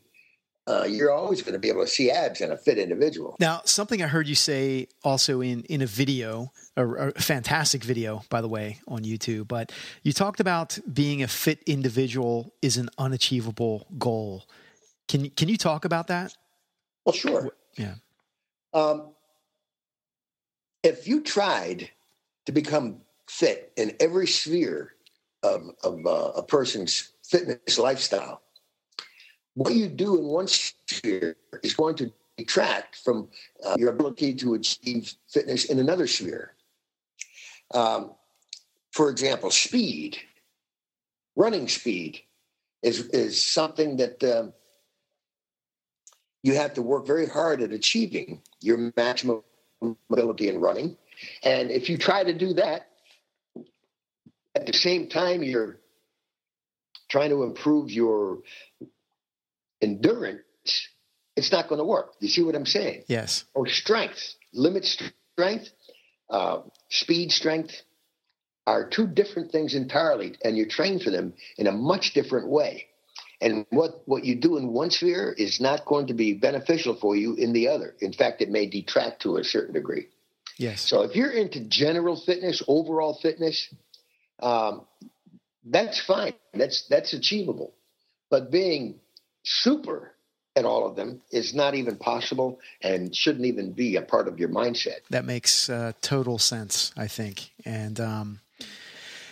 [0.66, 3.36] uh, you're always going to be able to see abs in a fit individual.
[3.38, 8.24] Now, something I heard you say also in in a video, a, a, fantastic video,
[8.30, 9.49] by the way, on YouTube.
[9.49, 14.45] But you talked about being a fit individual is an unachievable goal.
[15.10, 16.34] Can can you talk about that?
[17.03, 17.51] Well, sure.
[17.76, 17.95] Yeah.
[18.74, 19.10] Um,
[20.82, 21.89] if you tried
[22.45, 24.95] to become fit in every sphere
[25.43, 28.41] of, of uh, a person's fitness lifestyle.
[29.53, 33.30] What you do in one sphere is going to detract from
[33.63, 36.55] uh, your ability to achieve fitness in another sphere.
[37.73, 38.11] Um,
[38.91, 40.17] for example, speed,
[41.36, 42.21] running speed,
[42.82, 44.53] is is something that um,
[46.41, 49.43] you have to work very hard at achieving your maximum
[50.09, 50.97] mobility in running.
[51.43, 52.89] And if you try to do that,
[54.60, 55.78] at the same time you're
[57.10, 58.39] trying to improve your
[59.82, 60.41] endurance,
[61.36, 62.14] it's not going to work.
[62.20, 63.03] You see what I'm saying?
[63.07, 63.45] Yes.
[63.53, 65.70] Or strength, limit strength,
[66.30, 67.74] uh, speed strength
[68.68, 72.86] are two different things entirely, and you train for them in a much different way.
[73.41, 77.16] And what, what you do in one sphere is not going to be beneficial for
[77.16, 77.95] you in the other.
[78.01, 80.07] In fact, it may detract to a certain degree.
[80.57, 80.82] Yes.
[80.82, 83.74] So if you're into general fitness, overall fitness,
[84.42, 84.86] um,
[85.66, 86.34] that's fine.
[86.54, 87.74] That's that's achievable.
[88.30, 89.00] But being
[89.44, 90.14] super
[90.56, 94.40] at all of them is not even possible and shouldn't even be a part of
[94.40, 95.00] your mindset.
[95.10, 97.52] That makes uh, total sense, I think.
[97.66, 98.40] And um,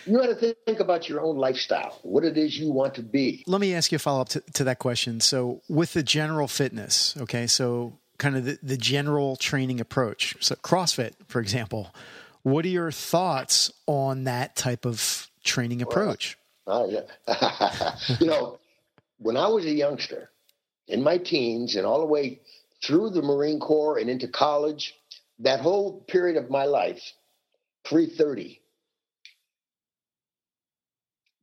[0.06, 3.44] you got to think about your own lifestyle, what it is you want to be.
[3.46, 5.20] Let me ask you a follow up to, to that question.
[5.20, 10.54] So, with the general fitness, okay, so kind of the, the general training approach, so
[10.56, 11.94] CrossFit, for example,
[12.42, 16.38] what are your thoughts on that type of training approach?
[16.66, 17.96] Well, uh, yeah.
[18.20, 18.58] you know,
[19.18, 20.30] when I was a youngster,
[20.88, 22.40] in my teens and all the way
[22.82, 24.94] through the Marine Corps and into college,
[25.40, 27.12] that whole period of my life,
[27.84, 28.60] pre 30,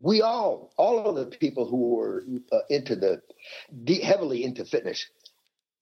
[0.01, 3.21] we all, all of the people who were uh, into the,
[4.01, 5.05] heavily into fitness,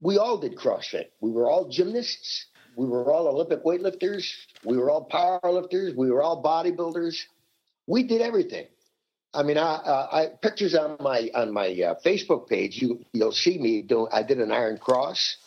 [0.01, 1.07] we all did CrossFit.
[1.22, 2.45] We were all gymnasts.
[2.76, 4.32] We were all Olympic weightlifters.
[4.63, 5.95] We were all powerlifters.
[5.95, 7.24] We were all bodybuilders.
[7.88, 8.67] We did everything.
[9.34, 12.82] I mean, I, uh, I pictures on my on my uh, Facebook page.
[12.82, 14.07] You you'll see me doing.
[14.11, 15.38] I did an iron cross,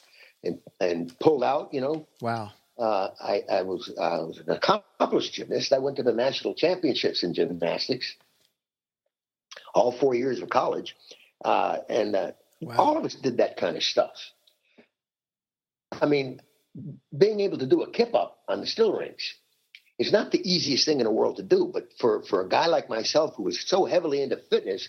[0.42, 1.72] and and pulled out.
[1.72, 2.08] You know.
[2.20, 2.52] Wow.
[2.78, 5.72] Uh, I, I was I was an accomplished gymnast.
[5.72, 8.14] I went to the national championships in gymnastics.
[9.74, 10.94] All four years of college,
[11.44, 12.76] uh, and uh, wow.
[12.76, 14.14] all of us did that kind of stuff.
[15.92, 16.40] I mean,
[17.16, 19.34] being able to do a kip up on the still rings
[19.98, 22.66] is not the easiest thing in the world to do, but for, for a guy
[22.66, 24.88] like myself who was so heavily into fitness,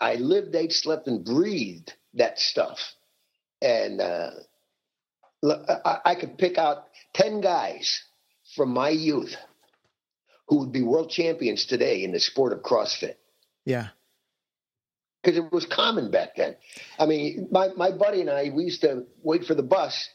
[0.00, 2.78] I lived, ate, slept, and breathed that stuff.
[3.60, 4.30] And uh,
[5.84, 6.84] I, I could pick out
[7.14, 8.02] 10 guys
[8.54, 9.36] from my youth
[10.48, 13.14] who would be world champions today in the sport of CrossFit.
[13.64, 13.88] Yeah.
[15.22, 16.56] Because it was common back then.
[16.98, 20.08] I mean, my, my buddy and I, we used to wait for the bus.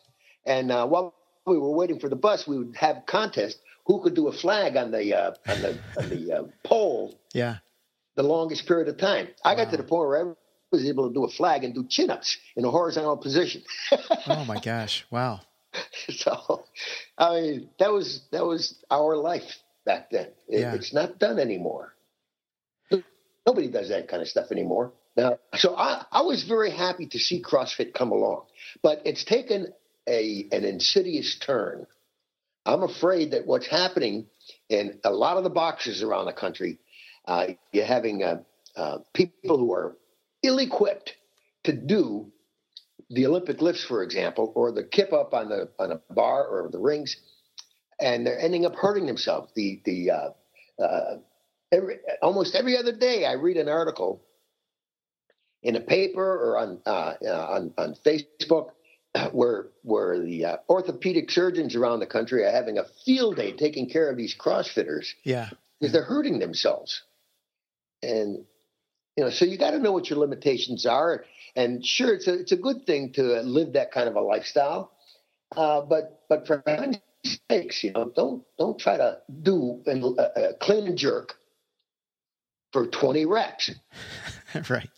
[0.45, 1.13] And uh, while
[1.45, 4.75] we were waiting for the bus, we would have contests who could do a flag
[4.77, 7.19] on the uh, on the on the uh, pole.
[7.33, 7.57] Yeah.
[8.15, 9.29] The longest period of time.
[9.43, 9.63] I wow.
[9.63, 10.33] got to the point where I
[10.71, 13.63] was able to do a flag and do chin ups in a horizontal position.
[14.27, 15.05] oh my gosh!
[15.09, 15.41] Wow.
[16.09, 16.65] So,
[17.17, 20.27] I mean, that was that was our life back then.
[20.47, 20.73] It, yeah.
[20.73, 21.93] It's not done anymore.
[23.45, 24.91] Nobody does that kind of stuff anymore.
[25.15, 28.43] Now, so I, I was very happy to see CrossFit come along,
[28.83, 29.73] but it's taken
[30.10, 31.86] a an insidious turn
[32.70, 34.28] I'm afraid that what's happening
[34.70, 36.80] in a lot of the boxes around the country,
[37.26, 38.41] uh, you're having uh,
[38.76, 39.97] uh, people who are
[40.43, 41.16] ill equipped
[41.64, 42.32] to do
[43.10, 46.70] the Olympic lifts, for example, or the kip up on the on a bar or
[46.72, 47.18] the rings,
[47.99, 49.51] and they're ending up hurting themselves.
[49.55, 51.18] The the uh, uh,
[51.72, 54.22] every, almost every other day, I read an article
[55.64, 58.72] in a paper or on uh, on on Facebook
[59.32, 63.89] where where the uh, orthopedic surgeons around the country are having a field day taking
[63.89, 65.07] care of these CrossFitters.
[65.24, 65.49] Yeah,
[65.80, 67.01] because they're hurting themselves,
[68.03, 68.45] and
[69.18, 71.26] you know, so you got to know what your limitations are.
[71.55, 74.91] And sure, it's a it's a good thing to live that kind of a lifestyle,
[75.55, 76.64] uh, but but for
[77.24, 81.34] mistakes, you know, don't don't try to do a, a clean and jerk
[82.72, 83.72] for 20 reps.
[84.70, 84.89] right.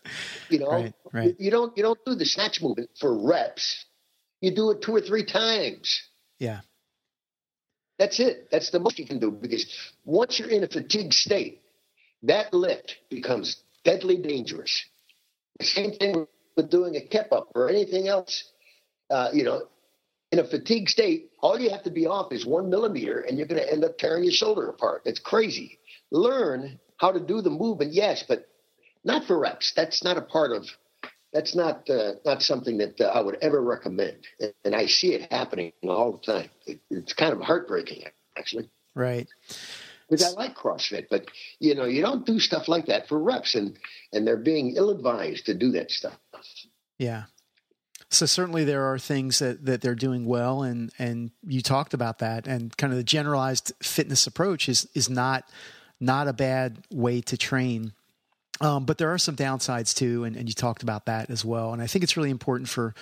[0.50, 1.34] You know, right, right.
[1.38, 3.86] you don't you don't do the snatch movement for reps
[4.42, 6.02] you do it two or three times.
[6.38, 6.60] Yeah.
[7.98, 8.48] That's it.
[8.50, 9.64] That's the most you can do because
[10.04, 11.62] once you're in a fatigue state,
[12.24, 14.84] that lift becomes deadly dangerous.
[15.58, 16.26] The same thing
[16.56, 18.44] with doing a kip up or anything else.
[19.08, 19.62] Uh, you know,
[20.32, 23.46] in a fatigue state, all you have to be off is one millimeter and you're
[23.46, 25.02] going to end up tearing your shoulder apart.
[25.04, 25.78] It's crazy.
[26.10, 28.48] Learn how to do the movement, yes, but
[29.04, 29.72] not for reps.
[29.76, 30.66] That's not a part of
[31.32, 34.26] that's not uh, not something that uh, I would ever recommend,
[34.64, 36.50] and I see it happening all the time.
[36.66, 38.04] It, it's kind of heartbreaking,
[38.36, 38.70] actually.
[38.94, 39.28] Right.
[40.08, 41.26] Because I like CrossFit, but
[41.58, 43.78] you know, you don't do stuff like that for reps, and
[44.12, 46.18] and they're being ill advised to do that stuff.
[46.98, 47.24] Yeah.
[48.10, 52.18] So certainly there are things that, that they're doing well, and and you talked about
[52.18, 55.48] that, and kind of the generalized fitness approach is is not
[55.98, 57.94] not a bad way to train
[58.60, 61.72] um, but there are some downsides too, and, and you talked about that as well.
[61.72, 62.94] And I think it's really important for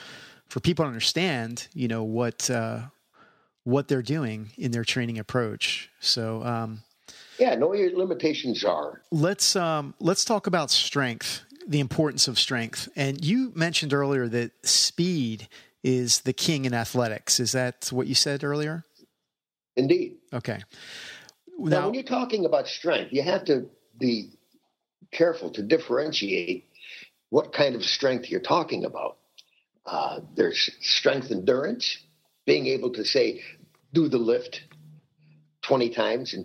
[0.48, 2.80] for people to understand, you know, what uh,
[3.64, 5.90] what they're doing in their training approach.
[6.00, 6.82] So, um,
[7.38, 9.02] yeah, know what your limitations are.
[9.10, 12.88] Let's um, let's talk about strength, the importance of strength.
[12.96, 15.48] And you mentioned earlier that speed
[15.82, 17.40] is the king in athletics.
[17.40, 18.84] Is that what you said earlier?
[19.76, 20.16] Indeed.
[20.32, 20.60] Okay.
[21.58, 24.30] Now, now when you're talking about strength, you have to be
[25.12, 26.66] careful to differentiate
[27.30, 29.18] what kind of strength you're talking about.
[29.86, 31.98] Uh, there's strength endurance,
[32.46, 33.40] being able to say,
[33.92, 34.62] do the lift
[35.62, 36.44] 20 times, and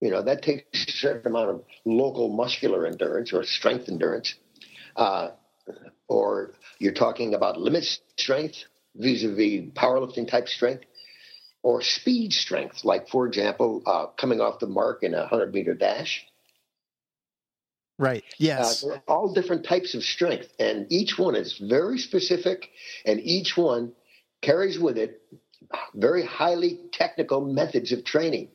[0.00, 4.34] you know that takes a certain amount of local muscular endurance or strength endurance.
[4.96, 5.30] Uh,
[6.08, 7.84] or you're talking about limit
[8.16, 8.64] strength
[8.96, 10.84] vis-a-vis powerlifting type strength
[11.62, 15.74] or speed strength, like for example, uh, coming off the mark in a 100 meter
[15.74, 16.24] dash
[17.98, 18.24] Right.
[18.38, 18.84] Yes.
[18.84, 22.70] Uh, all different types of strength, and each one is very specific,
[23.06, 23.92] and each one
[24.42, 25.22] carries with it
[25.94, 28.48] very highly technical methods of training.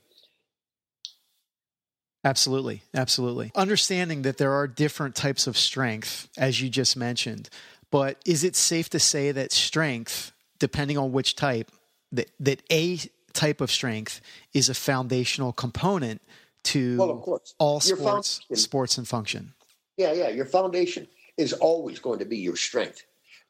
[2.24, 2.84] Absolutely.
[2.94, 3.52] Absolutely.
[3.56, 7.50] Understanding that there are different types of strength, as you just mentioned,
[7.92, 11.72] But is it safe to say that strength, depending on which type,
[12.12, 13.00] that, that a
[13.34, 14.22] type of strength
[14.54, 16.22] is a foundational component
[16.66, 17.56] to well, of course.
[17.58, 19.54] all sports, sports and function?
[19.98, 20.30] Yeah, yeah.
[20.30, 21.08] Your foundation
[21.38, 23.06] is always going to be your strength.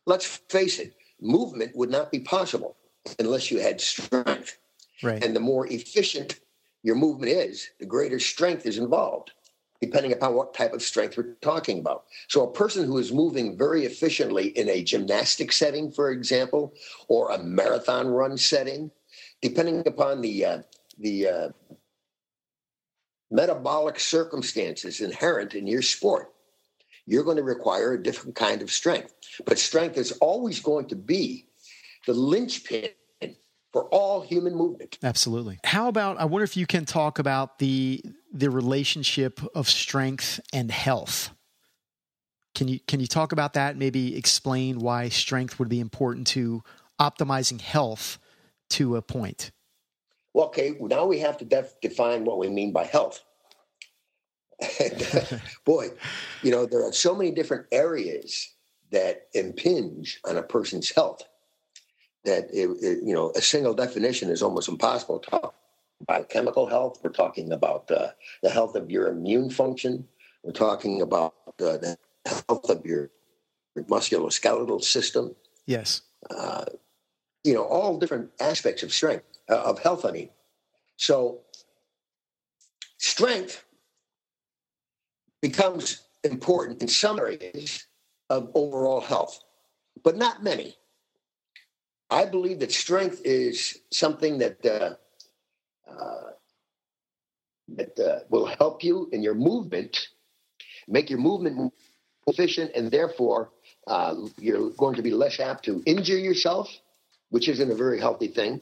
[0.06, 2.76] Let's face it, movement would not be possible
[3.20, 4.58] unless you had strength.
[5.02, 5.24] Right.
[5.24, 6.40] And the more efficient
[6.84, 9.32] your movement is, the greater strength is involved,
[9.82, 12.06] depending upon what type of strength we're talking about.
[12.28, 16.74] So, a person who is moving very efficiently in a gymnastic setting, for example,
[17.08, 18.92] or a marathon run setting,
[19.42, 20.62] depending upon the uh,
[21.00, 21.50] the uh,
[23.32, 26.34] metabolic circumstances inherent in your sport,
[27.06, 29.14] you're going to require a different kind of strength.
[29.46, 31.48] But strength is always going to be
[32.06, 32.90] the linchpin
[33.72, 34.98] for all human movement.
[35.04, 35.60] Absolutely.
[35.64, 40.72] How about I wonder if you can talk about the the relationship of strength and
[40.72, 41.32] health.
[42.56, 43.78] Can you can you talk about that?
[43.78, 46.64] Maybe explain why strength would be important to
[47.00, 48.20] optimizing health
[48.72, 49.52] to a point.
[50.34, 53.24] Well, okay, now we have to def- define what we mean by health.
[54.80, 55.90] and, boy,
[56.44, 58.54] you know, there are so many different areas
[58.92, 61.24] that impinge on a person's health
[62.26, 65.56] that it, it, you know a single definition is almost impossible to talk
[66.08, 67.00] biochemical health.
[67.04, 68.10] We're talking about uh,
[68.42, 70.08] the health of your immune function.
[70.44, 73.10] We're talking about uh, the health of your,
[73.76, 75.36] your musculoskeletal system.
[75.66, 76.02] Yes.
[76.30, 76.66] Uh,
[77.44, 80.30] you know all different aspects of strength uh, of health i mean
[80.98, 81.42] so
[82.98, 83.66] strength
[85.42, 87.88] becomes important in some areas
[88.30, 89.42] of overall health
[90.04, 90.76] but not many
[92.10, 94.96] I believe that strength is something that uh,
[95.90, 96.32] uh,
[97.70, 100.10] that uh, will help you in your movement,
[100.88, 101.72] make your movement
[102.26, 103.52] efficient, and therefore
[103.86, 106.70] uh, you're going to be less apt to injure yourself,
[107.30, 108.60] which isn't a very healthy thing.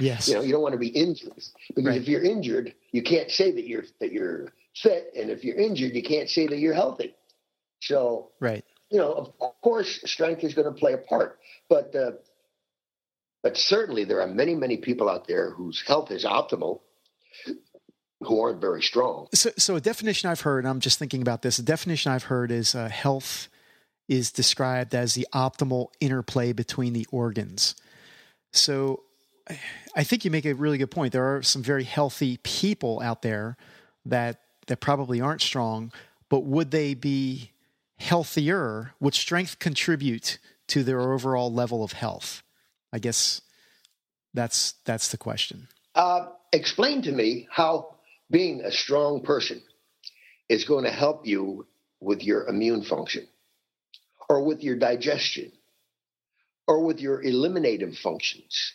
[0.00, 1.32] Yes, you know you don't want to be injured
[1.74, 2.00] because right.
[2.00, 5.94] if you're injured, you can't say that you're that you're fit, and if you're injured,
[5.94, 7.14] you can't say that you're healthy.
[7.80, 12.12] So right you know, of course, strength is going to play a part, but uh,
[13.42, 16.80] but certainly there are many, many people out there whose health is optimal
[18.20, 19.26] who aren't very strong.
[19.34, 21.58] So, so a definition I've heard, I'm just thinking about this.
[21.58, 23.48] A definition I've heard is uh, health
[24.08, 27.74] is described as the optimal interplay between the organs.
[28.52, 29.02] So,
[29.94, 31.12] I think you make a really good point.
[31.12, 33.56] There are some very healthy people out there
[34.06, 35.92] that that probably aren't strong,
[36.30, 37.52] but would they be
[37.98, 40.38] healthier, would strength contribute
[40.68, 42.42] to their overall level of health?
[42.92, 43.42] I guess
[44.32, 45.68] that's that's the question.
[45.94, 47.96] Uh, explain to me how
[48.30, 49.62] being a strong person
[50.48, 51.66] is going to help you
[52.00, 53.26] with your immune function,
[54.28, 55.52] or with your digestion,
[56.66, 58.74] or with your eliminative functions.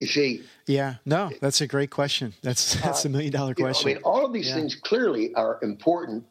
[0.00, 0.44] You see?
[0.66, 2.34] Yeah, no, that's a great question.
[2.42, 3.88] That's that's a million dollar question.
[3.88, 4.54] Know, I mean, all of these yeah.
[4.54, 6.24] things clearly are important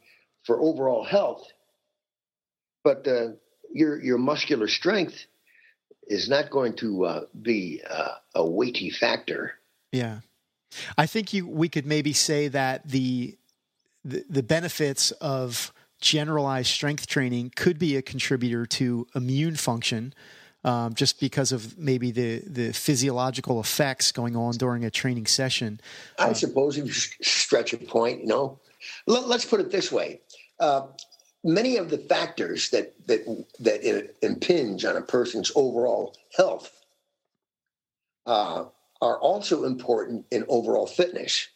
[0.44, 1.46] for overall health,
[2.84, 3.30] but uh,
[3.74, 5.26] your your muscular strength
[6.08, 9.54] is not going to uh, be uh, a weighty factor.
[9.92, 10.20] Yeah,
[10.98, 13.38] I think you we could maybe say that the
[14.06, 20.14] the, the benefits of generalized strength training could be a contributor to immune function.
[20.68, 25.80] Um, just because of maybe the, the physiological effects going on during a training session.
[26.20, 28.60] I uh, suppose if you stretch a point, you know,
[29.06, 30.20] Let, us put it this way.
[30.60, 30.88] Uh,
[31.44, 33.22] many of the factors that that
[33.60, 36.72] that impinge on a person's overall health
[38.26, 38.66] uh,
[39.02, 41.48] are also important in overall fitness.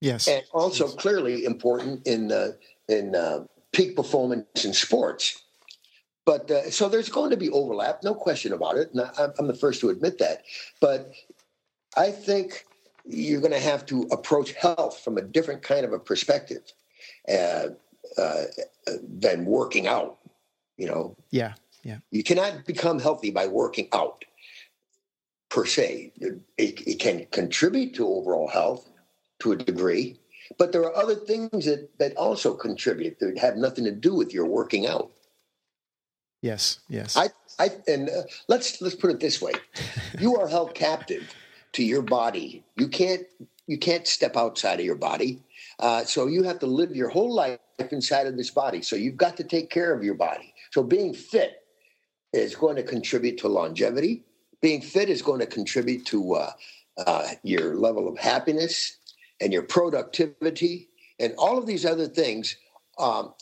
[0.00, 0.94] Yes, and also yes.
[0.96, 2.52] clearly important in uh,
[2.88, 5.42] in uh, peak performance in sports.
[6.26, 8.92] But uh, so there's going to be overlap, no question about it.
[8.92, 10.42] And I, I'm the first to admit that.
[10.80, 11.12] But
[11.96, 12.66] I think
[13.06, 16.62] you're going to have to approach health from a different kind of a perspective
[17.28, 17.68] uh,
[18.18, 18.44] uh,
[19.02, 20.18] than working out.
[20.76, 21.16] You know.
[21.30, 21.54] Yeah.
[21.84, 21.98] Yeah.
[22.10, 24.24] You cannot become healthy by working out
[25.48, 26.12] per se.
[26.16, 28.90] It, it can contribute to overall health
[29.38, 30.18] to a degree,
[30.58, 34.34] but there are other things that, that also contribute that have nothing to do with
[34.34, 35.12] your working out.
[36.46, 37.16] Yes, yes.
[37.16, 37.28] I,
[37.58, 39.54] I, and uh, let's let's put it this way:
[40.20, 41.34] you are held captive
[41.72, 42.62] to your body.
[42.76, 43.26] You can't
[43.66, 45.42] you can't step outside of your body.
[45.80, 47.58] Uh, so you have to live your whole life
[47.90, 48.80] inside of this body.
[48.80, 50.54] So you've got to take care of your body.
[50.70, 51.64] So being fit
[52.32, 54.22] is going to contribute to longevity.
[54.62, 56.50] Being fit is going to contribute to uh,
[56.96, 58.98] uh, your level of happiness
[59.40, 60.88] and your productivity
[61.18, 62.56] and all of these other things
[62.98, 63.34] um,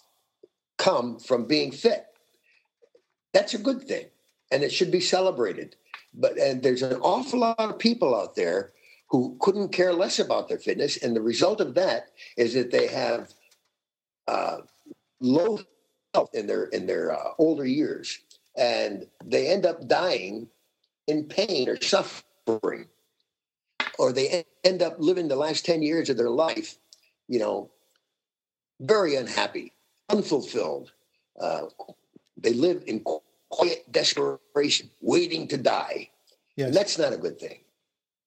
[0.79, 2.07] come from being fit.
[3.35, 4.07] That's a good thing,
[4.53, 5.77] and it should be celebrated.
[6.15, 8.73] But and there's an awful lot of people out there
[9.11, 12.87] who couldn't care less about their fitness, and the result of that is that they
[12.87, 13.35] have
[14.29, 14.59] uh,
[15.21, 15.59] low
[16.15, 18.21] health in their in their uh, older years,
[18.57, 20.49] and they end up dying
[21.09, 22.87] in pain or suffering,
[23.99, 26.79] or they end up living the last ten years of their life,
[27.27, 27.69] you know,
[28.81, 29.73] very unhappy,
[30.09, 30.93] unfulfilled.
[31.41, 31.63] Uh,
[32.37, 33.01] they live in
[33.55, 36.11] quiet desperation, waiting to die.
[36.57, 36.69] Yes.
[36.69, 37.61] And that's not a good thing.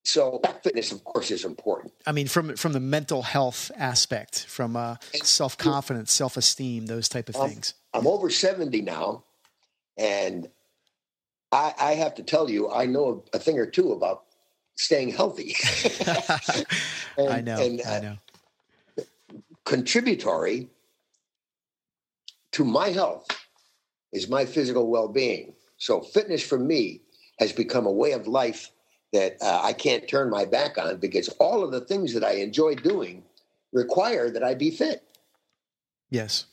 [0.04, 1.94] So fitness, of course, is important.
[2.06, 7.10] I mean, from from the mental health aspect, from uh, self confidence, self esteem, those
[7.10, 7.74] type of things.
[7.94, 9.26] I'm over seventy now,
[9.98, 10.50] and
[11.52, 14.24] I, I, have to tell you, I know a thing or two about
[14.76, 15.56] staying healthy.
[17.18, 17.60] and, I know.
[17.60, 18.18] And, uh, I know.
[19.66, 20.70] Contributory
[22.54, 23.28] to my health
[24.14, 25.53] is my physical well being.
[25.78, 27.01] So, fitness for me
[27.39, 28.72] has become a way of life
[29.14, 32.34] that uh, I can't turn my back on because all of the things that I
[32.34, 33.24] enjoy doing
[33.72, 35.03] require that I be fit.
[36.10, 36.45] Yes.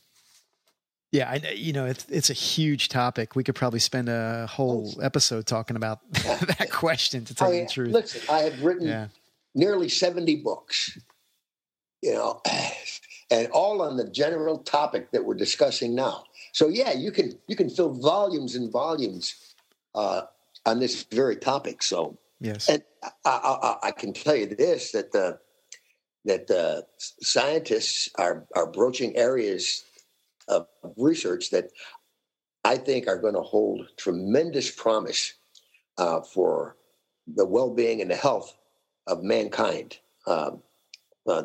[1.15, 3.37] Yeah, I, you know, it's it's a huge topic.
[3.37, 7.25] We could probably spend a whole episode talking about that question.
[7.27, 9.07] To tell I, you the truth, listen, I have written yeah.
[9.55, 10.99] nearly seventy books,
[12.03, 12.43] you know,
[13.31, 16.25] and all on the general topic that we're discussing now.
[16.55, 19.55] So yeah, you can you can fill volumes and volumes
[19.95, 20.23] uh,
[20.65, 21.83] on this very topic.
[21.83, 22.81] So yes, and
[23.25, 25.41] I, I, I can tell you this that the
[26.25, 29.85] that the scientists are are broaching areas
[30.47, 31.71] of research that
[32.65, 35.35] I think are going to hold tremendous promise
[35.99, 36.77] uh, for
[37.27, 38.57] the well-being and the health
[39.09, 39.99] of mankind.
[40.29, 40.63] Um,
[41.27, 41.45] uh,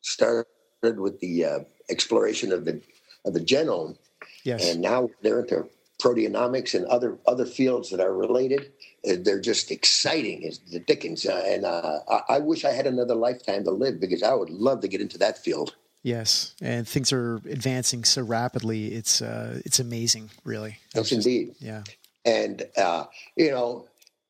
[0.00, 0.46] started
[0.82, 1.58] with the uh,
[1.90, 2.80] exploration of the
[3.26, 3.98] of the genome,
[4.44, 4.72] yes.
[4.72, 5.68] and now they're into
[6.00, 8.72] proteomics and other other fields that are related.
[9.08, 12.86] Uh, they're just exciting as the dickens, uh, and uh, I, I wish I had
[12.86, 15.74] another lifetime to live because I would love to get into that field.
[16.02, 18.94] Yes, and things are advancing so rapidly.
[18.94, 20.78] It's uh, it's amazing, really.
[20.94, 21.54] Yes, just, indeed.
[21.58, 21.82] Yeah,
[22.24, 23.88] and uh, you know,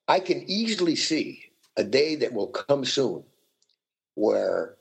[0.09, 1.45] I can easily see
[1.77, 3.23] a day that will come soon
[4.15, 4.75] where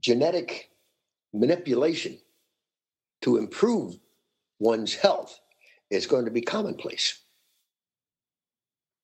[0.00, 0.70] genetic
[1.32, 2.18] manipulation
[3.22, 3.98] to improve
[4.58, 5.38] one's health
[5.90, 7.18] is going to be commonplace.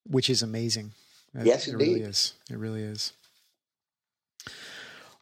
[0.07, 0.93] Which is amazing.
[1.43, 2.35] yes, it really is.
[2.51, 3.13] It really is.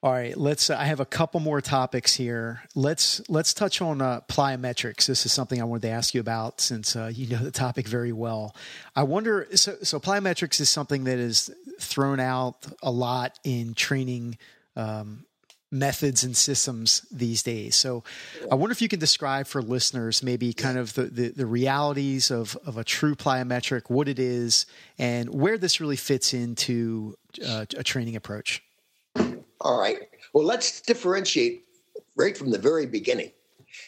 [0.05, 0.69] All right, let's.
[0.69, 2.63] Uh, I have a couple more topics here.
[2.75, 5.07] Let's let's touch on uh, plyometrics.
[5.07, 7.87] This is something I wanted to ask you about since uh, you know the topic
[7.87, 8.57] very well.
[8.97, 9.47] I wonder.
[9.55, 14.39] So, so plyometrics is something that is thrown out a lot in training
[14.75, 15.25] um,
[15.73, 17.75] methods and systems these days.
[17.75, 18.05] So,
[18.51, 22.31] I wonder if you can describe for listeners maybe kind of the the, the realities
[22.31, 24.67] of of a true plyometric, what it is,
[24.99, 28.63] and where this really fits into uh, a training approach.
[29.61, 29.99] All right.
[30.33, 31.65] Well, let's differentiate
[32.17, 33.33] right from the very beginning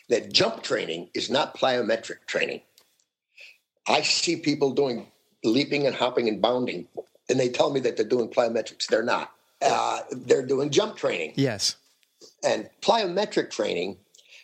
[0.08, 2.60] that jump training is not plyometric training.
[3.86, 5.06] I see people doing
[5.44, 6.88] leaping and hopping and bounding,
[7.28, 8.86] and they tell me that they're doing plyometrics.
[8.86, 9.32] They're not.
[9.64, 11.32] Uh, they're doing jump training.
[11.36, 11.76] Yes.
[12.44, 13.98] And plyometric training,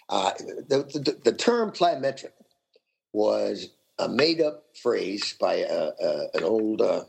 [0.09, 2.33] uh, the, the, the, term plyometric
[3.13, 3.69] was
[3.99, 7.05] a made up phrase by a, a, an old uh,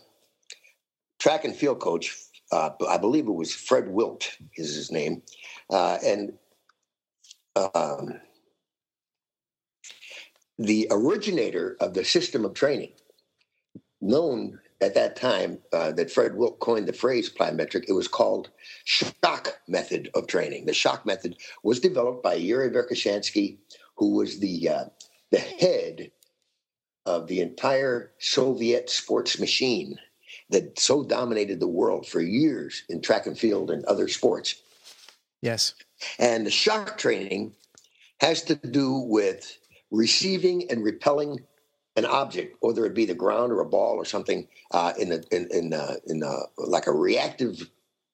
[1.20, 2.16] track and field coach
[2.51, 5.24] uh, I believe it was Fred Wilt is his name,
[5.70, 6.34] uh, and
[7.74, 8.20] um,
[10.57, 12.91] the originator of the system of training,
[14.01, 18.50] known at that time uh, that Fred Wilt coined the phrase plyometric, it was called
[18.84, 20.66] shock method of training.
[20.66, 23.58] The shock method was developed by Yuri Verkhoshansky,
[23.96, 24.86] who was the uh,
[25.30, 26.12] the head
[27.06, 29.98] of the entire Soviet sports machine
[30.50, 34.62] that so dominated the world for years in track and field and other sports.
[35.42, 35.74] Yes.
[36.20, 37.54] And the shock training
[38.20, 39.58] has to do with
[39.90, 41.40] receiving and repelling
[41.96, 45.22] an object, whether it be the ground or a ball or something, uh, in a,
[45.32, 47.70] in in, uh, in uh, like a reactive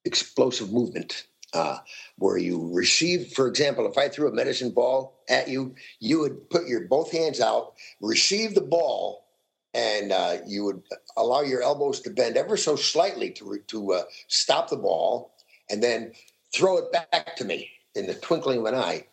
[0.05, 1.28] explosive movement.
[1.53, 1.78] Uh,
[2.17, 6.49] where you receive, for example, if I threw a medicine ball at you, you would
[6.49, 9.25] put your both hands out, receive the ball,
[9.73, 10.13] and
[10.45, 10.84] you would
[11.15, 15.32] allow your elbows to bend ever so slightly to to stop the ball,
[15.69, 16.11] and then
[16.53, 19.05] throw it back to me in the twinkling of an eye.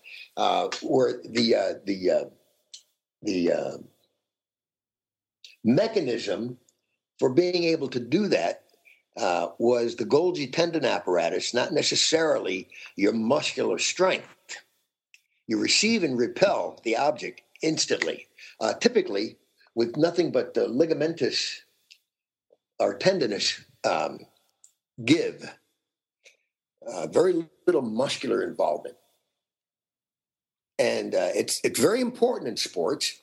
[0.83, 2.31] Where the the
[3.23, 3.85] the
[5.65, 6.59] mechanism
[7.19, 8.62] for being able to do that
[9.59, 14.29] was the Golgi tendon apparatus, not necessarily your muscular strength.
[15.47, 18.27] you receive and repel the object instantly,
[18.61, 19.37] uh, typically
[19.75, 21.61] with nothing but the ligamentous
[22.79, 24.21] or tendinous um,
[25.05, 25.55] give,
[26.87, 28.97] uh, very little muscular involvement.
[30.79, 33.21] And uh, it's, it's very important in sports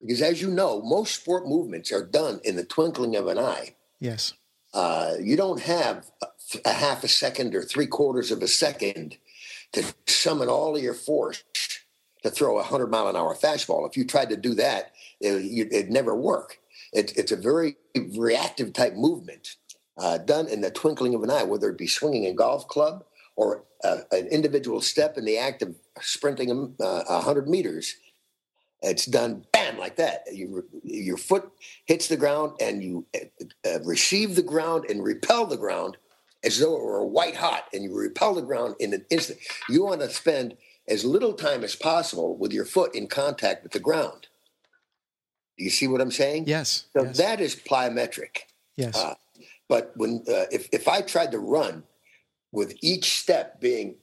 [0.00, 3.74] because, as you know, most sport movements are done in the twinkling of an eye.
[4.00, 4.34] Yes.
[4.74, 6.10] Uh, you don't have
[6.64, 9.16] a half a second or three quarters of a second
[9.72, 11.42] to summon all of your force
[12.22, 13.88] to throw a 100 mile an hour fastball.
[13.88, 16.58] If you tried to do that, it, would never work.
[16.92, 17.76] It, it's a very
[18.16, 19.56] reactive type movement
[19.98, 23.04] uh, done in the twinkling of an eye, whether it be swinging a golf club
[23.36, 27.96] or uh, an individual step in the act of sprinting uh, 100 meters.
[28.82, 30.22] It's done bam like that.
[30.32, 31.50] You, your foot
[31.86, 33.06] hits the ground and you
[33.64, 35.96] uh, receive the ground and repel the ground
[36.44, 39.40] as though it were white hot, and you repel the ground in an instant.
[39.68, 40.56] You want to spend
[40.86, 44.28] as little time as possible with your foot in contact with the ground.
[45.58, 46.44] Do you see what I'm saying?
[46.46, 46.86] Yes.
[46.92, 47.16] So yes.
[47.16, 48.42] that is plyometric.
[48.76, 48.96] Yes.
[48.96, 49.14] Uh,
[49.68, 51.84] but when uh, if if I tried to run
[52.52, 53.96] with each step being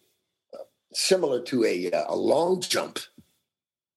[0.53, 0.63] uh,
[0.93, 2.99] similar to a uh, a long jump,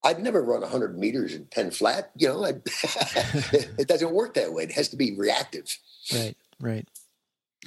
[0.04, 2.10] I'd never run 100 meters in 10 flat.
[2.16, 4.64] You know, it doesn't work that way.
[4.64, 5.76] It has to be reactive.
[6.12, 6.36] Right.
[6.60, 6.88] Right.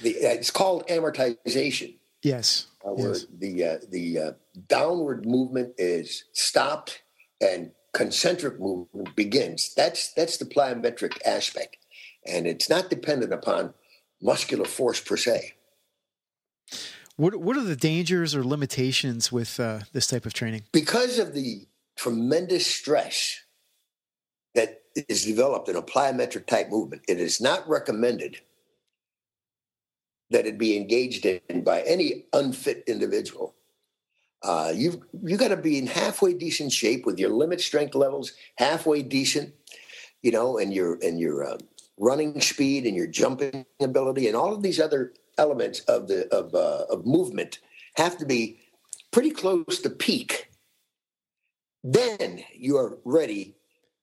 [0.01, 1.95] The, uh, it's called amortization.
[2.21, 2.67] Yes.
[2.85, 3.25] Uh, where yes.
[3.37, 4.31] the uh, the uh,
[4.67, 7.01] downward movement is stopped
[7.41, 9.73] and concentric movement begins.
[9.73, 11.77] That's that's the plyometric aspect,
[12.25, 13.73] and it's not dependent upon
[14.21, 15.53] muscular force per se.
[17.15, 20.63] What what are the dangers or limitations with uh, this type of training?
[20.71, 21.67] Because of the
[21.99, 23.41] tremendous stress
[24.55, 28.37] that is developed in a plyometric type movement, it is not recommended
[30.29, 33.53] that it be engaged in by any unfit individual.
[34.41, 38.31] Uh, you've you got to be in halfway decent shape with your limit strength levels
[38.57, 39.53] halfway decent,
[40.21, 41.57] you know, and your and your uh,
[41.97, 46.55] running speed and your jumping ability and all of these other elements of the of
[46.55, 47.59] uh, of movement
[47.95, 48.57] have to be
[49.11, 50.48] pretty close to peak.
[51.83, 53.55] Then you are ready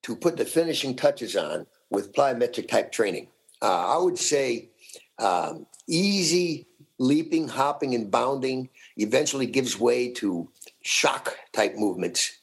[0.02, 3.28] to put the finishing touches on with plyometric type training.
[3.60, 4.70] Uh, I would say
[5.18, 6.66] um, easy
[6.98, 10.50] leaping, hopping, and bounding eventually gives way to
[10.82, 12.38] shock type movements,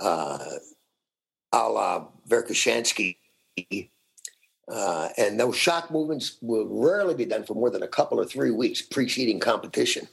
[0.00, 0.38] uh,
[1.52, 3.16] a la Verkhoshansky.
[4.68, 8.24] Uh, and those shock movements will rarely be done for more than a couple or
[8.24, 10.08] three weeks preceding competition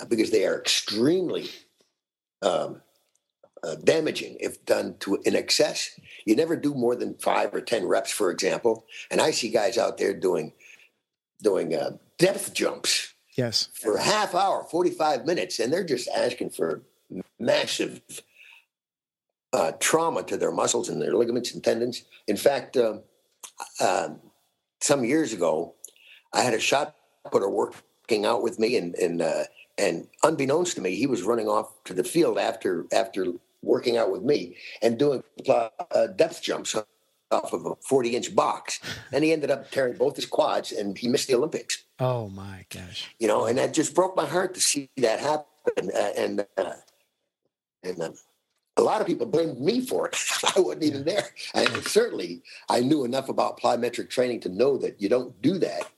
[0.00, 1.50] uh, because they are extremely
[2.42, 2.80] um,
[3.62, 5.98] uh, damaging if done to in excess.
[6.24, 8.84] You never do more than five or ten reps, for example.
[9.10, 10.52] And I see guys out there doing
[11.42, 13.14] doing uh, depth jumps.
[13.36, 13.68] Yes.
[13.72, 16.82] For a half hour, 45 minutes, and they're just asking for
[17.38, 18.02] massive
[19.52, 22.04] uh, trauma to their muscles and their ligaments and tendons.
[22.26, 22.98] In fact, uh,
[23.80, 24.10] uh,
[24.80, 25.74] some years ago,
[26.32, 26.96] I had a shot
[27.30, 29.44] putter working out with me, and and uh,
[29.76, 33.26] and unbeknownst to me, he was running off to the field after after
[33.62, 36.74] working out with me and doing uh, depth jumps
[37.30, 38.80] off of a 40 inch box.
[39.12, 41.84] And he ended up tearing both his quads and he missed the Olympics.
[41.98, 43.08] Oh my gosh.
[43.18, 45.44] You know, and that just broke my heart to see that happen.
[45.94, 46.72] Uh, and, uh,
[47.82, 48.10] and, uh,
[48.76, 50.16] a lot of people blamed me for it.
[50.56, 51.30] I wasn't even there.
[51.52, 55.90] And certainly, I knew enough about plyometric training to know that you don't do that.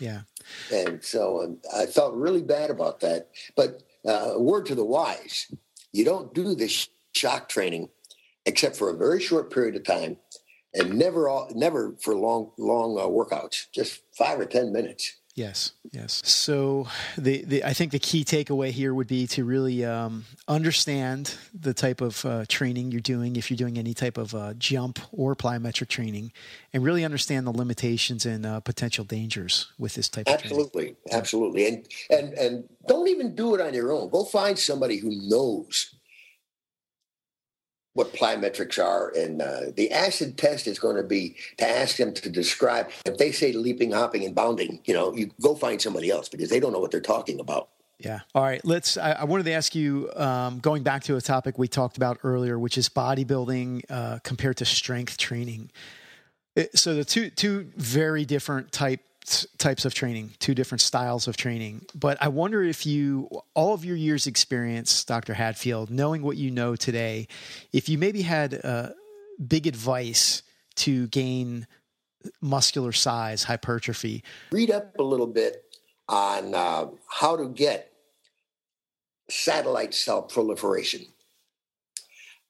[0.00, 0.22] Yeah.
[0.72, 3.30] And so um, I felt really bad about that.
[3.54, 5.46] But uh, word to the wise,
[5.94, 7.88] you don't do this shock training
[8.44, 10.18] except for a very short period of time
[10.74, 15.72] and never all, never for long long uh, workouts just five or ten minutes yes
[15.92, 16.22] yes.
[16.24, 21.34] So the, the i think the key takeaway here would be to really um, understand
[21.58, 24.98] the type of uh, training you're doing if you're doing any type of uh, jump
[25.12, 26.32] or plyometric training
[26.72, 30.96] and really understand the limitations and uh, potential dangers with this type absolutely, of training.
[31.12, 31.66] Absolutely.
[31.66, 34.10] And and and don't even do it on your own.
[34.10, 35.94] Go find somebody who knows
[37.94, 39.10] what plyometrics are.
[39.16, 43.18] And uh, the acid test is going to be to ask them to describe, if
[43.18, 46.60] they say leaping, hopping, and bounding, you know, you go find somebody else because they
[46.60, 47.68] don't know what they're talking about.
[47.98, 48.20] Yeah.
[48.34, 48.62] All right.
[48.64, 48.96] Let's.
[48.96, 52.18] I, I wanted to ask you, um, going back to a topic we talked about
[52.24, 55.70] earlier, which is bodybuilding uh, compared to strength training.
[56.56, 59.00] It, so the two two very different type
[59.58, 61.86] types of training, two different styles of training.
[61.94, 65.34] But I wonder if you, all of your years' experience, Dr.
[65.34, 67.28] Hatfield, knowing what you know today,
[67.72, 68.90] if you maybe had uh,
[69.46, 70.42] big advice
[70.76, 71.66] to gain
[72.40, 74.22] muscular size, hypertrophy.
[74.50, 75.64] Read up a little bit
[76.08, 77.92] on uh, how to get
[79.30, 81.06] satellite cell proliferation.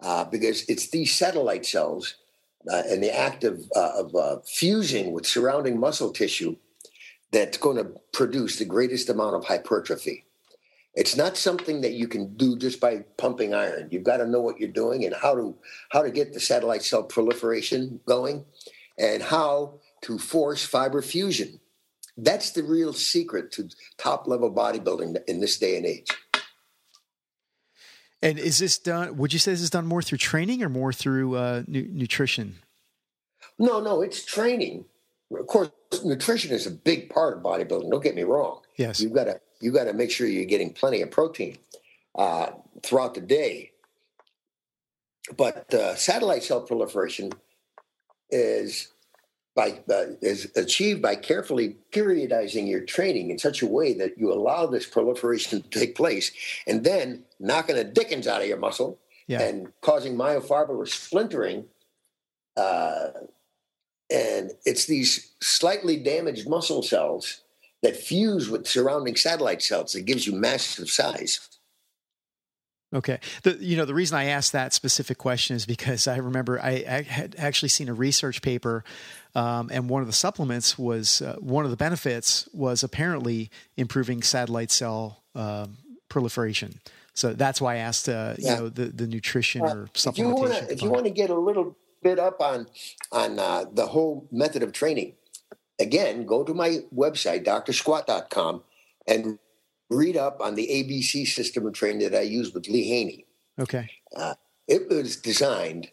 [0.01, 2.17] Uh, because it's these satellite cells
[2.71, 6.57] uh, and the act of, uh, of uh, fusing with surrounding muscle tissue
[7.35, 10.25] that's going to produce the greatest amount of hypertrophy.
[10.95, 13.89] It's not something that you can do just by pumping iron.
[13.91, 15.57] You've got to know what you're doing and how to
[15.91, 18.45] how to get the satellite cell proliferation going,
[18.97, 21.61] and how to force fiber fusion.
[22.17, 23.69] That's the real secret to
[23.99, 26.11] top level bodybuilding in this day and age.
[28.23, 29.17] And is this done?
[29.17, 32.59] Would you say this is done more through training or more through uh, nu- nutrition?
[33.59, 34.85] No, no, it's training.
[35.39, 35.71] Of course,
[36.05, 37.91] nutrition is a big part of bodybuilding.
[37.91, 38.61] Don't get me wrong.
[38.77, 41.59] Yes, you've got to you got to make sure you're getting plenty of protein
[42.17, 42.51] uh,
[42.83, 43.73] throughout the day.
[45.37, 47.33] But uh, satellite cell proliferation
[48.31, 48.93] is
[49.55, 54.33] by uh, is achieved by carefully periodizing your training in such a way that you
[54.33, 56.33] allow this proliferation to take place,
[56.67, 59.41] and then knocking the dickens out of your muscle yeah.
[59.41, 61.65] and causing myofibrillar splintering.
[62.57, 63.09] Uh,
[64.15, 67.41] and it's these slightly damaged muscle cells
[67.83, 71.49] that fuse with surrounding satellite cells that gives you massive size.
[72.95, 73.19] Okay.
[73.43, 76.85] The, you know, the reason I asked that specific question is because I remember I,
[76.89, 78.85] I had actually seen a research paper,
[79.35, 84.23] um, and one of the supplements was uh, one of the benefits was apparently improving
[84.23, 85.67] satellite cell uh,
[86.09, 86.81] proliferation.
[87.15, 88.55] So that's why I asked, uh, yeah.
[88.55, 90.71] you know, the, the nutrition uh, or supplementation.
[90.71, 92.69] If you want to get a little bit up on
[93.11, 95.15] on uh, the whole method of training,
[95.81, 98.63] again, go to my website, drsquat.com,
[99.09, 99.39] and
[99.91, 103.27] read up on the ABC system of training that I use with Lee Haney.
[103.59, 103.91] Okay.
[104.17, 104.35] Uh,
[104.69, 105.89] it was designed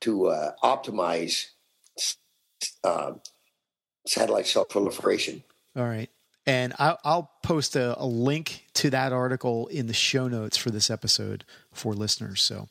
[0.00, 1.46] to uh, optimize
[2.82, 3.12] uh,
[4.06, 5.42] satellite cell proliferation.
[5.76, 6.10] All right.
[6.46, 10.70] And I'll, I'll post a, a, link to that article in the show notes for
[10.70, 12.42] this episode for listeners.
[12.42, 12.68] So,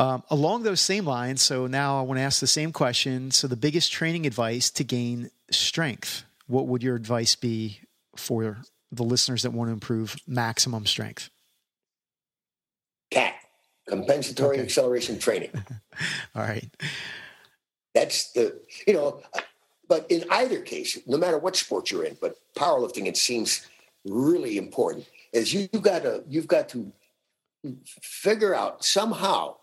[0.00, 3.30] um, along those same lines, so now I want to ask the same question.
[3.30, 7.80] So, the biggest training advice to gain strength, what would your advice be
[8.16, 11.28] for the listeners that want to improve maximum strength?
[13.10, 13.34] CAT,
[13.86, 14.64] compensatory okay.
[14.64, 15.50] acceleration training.
[16.34, 16.70] All right.
[17.94, 19.20] That's the, you know,
[19.86, 23.66] but in either case, no matter what sport you're in, but powerlifting, it seems
[24.06, 26.90] really important, is you've got to, you've got to
[28.00, 29.56] figure out somehow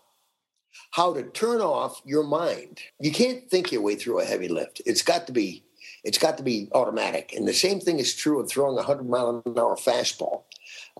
[0.92, 2.80] how to turn off your mind.
[3.00, 4.80] You can't think your way through a heavy lift.
[4.86, 5.64] It's got to be
[6.04, 7.34] it's got to be automatic.
[7.36, 10.44] And the same thing is true of throwing a 100 mile an hour fastball.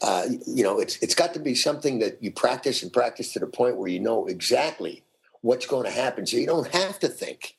[0.02, 3.38] Uh, you know, it's it's got to be something that you practice and practice to
[3.38, 5.04] the point where you know exactly
[5.40, 6.26] what's going to happen.
[6.26, 7.56] So you don't have to think.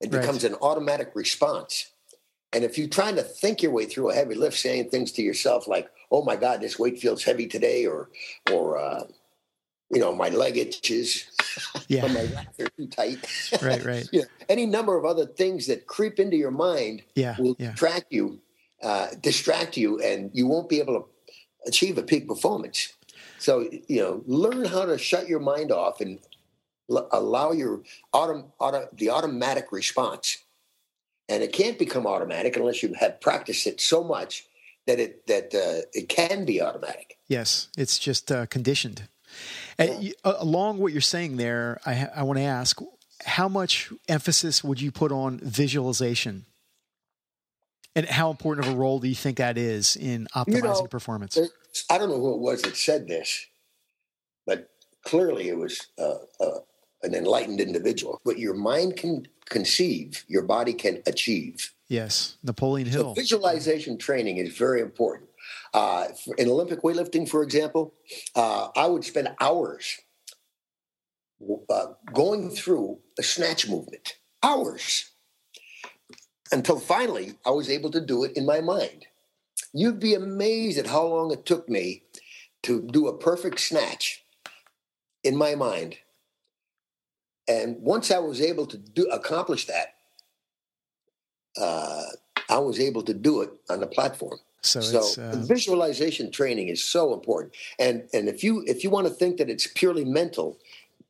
[0.00, 0.20] It right.
[0.20, 1.92] becomes an automatic response.
[2.52, 5.22] And if you're trying to think your way through a heavy lift, saying things to
[5.22, 8.10] yourself like, "Oh my God, this weight feels heavy today," or,
[8.50, 9.04] or uh,
[9.90, 11.26] you know, my leg itches.
[11.88, 12.06] Yeah.
[12.06, 13.18] my legs are too tight.
[13.62, 14.08] right, right.
[14.12, 17.70] you know, any number of other things that creep into your mind yeah, will yeah.
[17.70, 18.40] distract you,
[18.82, 21.06] uh, distract you, and you won't be able to
[21.66, 22.92] achieve a peak performance.
[23.38, 26.18] So, you know, learn how to shut your mind off and
[26.90, 27.82] l- allow your
[28.12, 30.38] auto, auto, the automatic response.
[31.28, 34.46] And it can't become automatic unless you have practiced it so much
[34.86, 37.16] that it that uh, it can be automatic.
[37.28, 39.04] Yes, it's just uh, conditioned.
[39.80, 42.80] And uh, along what you're saying there, I, I want to ask
[43.24, 46.46] how much emphasis would you put on visualization?
[47.96, 50.86] And how important of a role do you think that is in optimizing you know,
[50.86, 51.38] performance?
[51.90, 53.46] I don't know who it was that said this,
[54.46, 54.70] but
[55.04, 56.60] clearly it was uh, uh,
[57.02, 58.20] an enlightened individual.
[58.22, 61.72] What your mind can conceive, your body can achieve.
[61.88, 63.02] Yes, Napoleon Hill.
[63.02, 65.29] So visualization training is very important.
[65.72, 67.94] Uh, in Olympic weightlifting, for example,
[68.34, 70.00] uh, I would spend hours
[71.68, 75.10] uh, going through a snatch movement, hours,
[76.52, 79.06] until finally I was able to do it in my mind.
[79.72, 82.02] You'd be amazed at how long it took me
[82.64, 84.24] to do a perfect snatch
[85.22, 85.96] in my mind.
[87.46, 89.94] And once I was able to do accomplish that,
[91.56, 92.04] uh,
[92.48, 94.38] I was able to do it on the platform.
[94.62, 95.36] So, so uh...
[95.36, 97.54] visualization training is so important.
[97.78, 100.58] And and if you if you want to think that it's purely mental,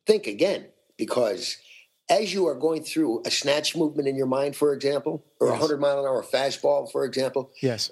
[0.07, 1.57] think again because
[2.09, 5.53] as you are going through a snatch movement in your mind, for example, or a
[5.53, 5.61] yes.
[5.61, 7.91] 100 mile an hour fastball, for example, yes,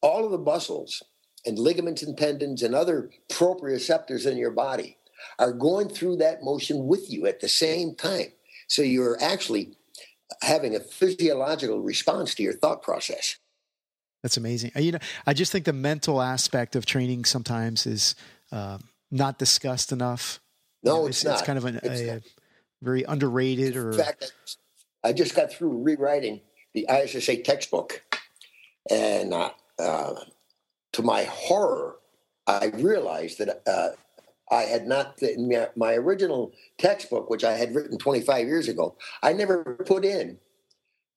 [0.00, 1.02] all of the muscles
[1.46, 4.96] and ligaments and tendons and other proprioceptors in your body
[5.38, 8.32] are going through that motion with you at the same time.
[8.68, 9.76] So you're actually
[10.42, 13.36] having a physiological response to your thought process.
[14.22, 14.72] That's amazing.
[14.76, 18.14] You know, I just think the mental aspect of training sometimes is
[18.52, 18.78] uh,
[19.10, 20.40] not discussed enough.
[20.82, 21.32] No, You know, it's, not.
[21.34, 22.22] It's kind of an, It's a, not.
[22.82, 24.32] very underrated or fact,
[25.02, 26.40] I just got through rewriting
[26.74, 28.02] the ISSA textbook,
[28.90, 30.14] and uh, uh,
[30.92, 31.96] to my horror,
[32.46, 33.90] I realized that uh,
[34.54, 38.96] I had not in my, my original textbook, which I had written 25 years ago.
[39.22, 40.38] I never put in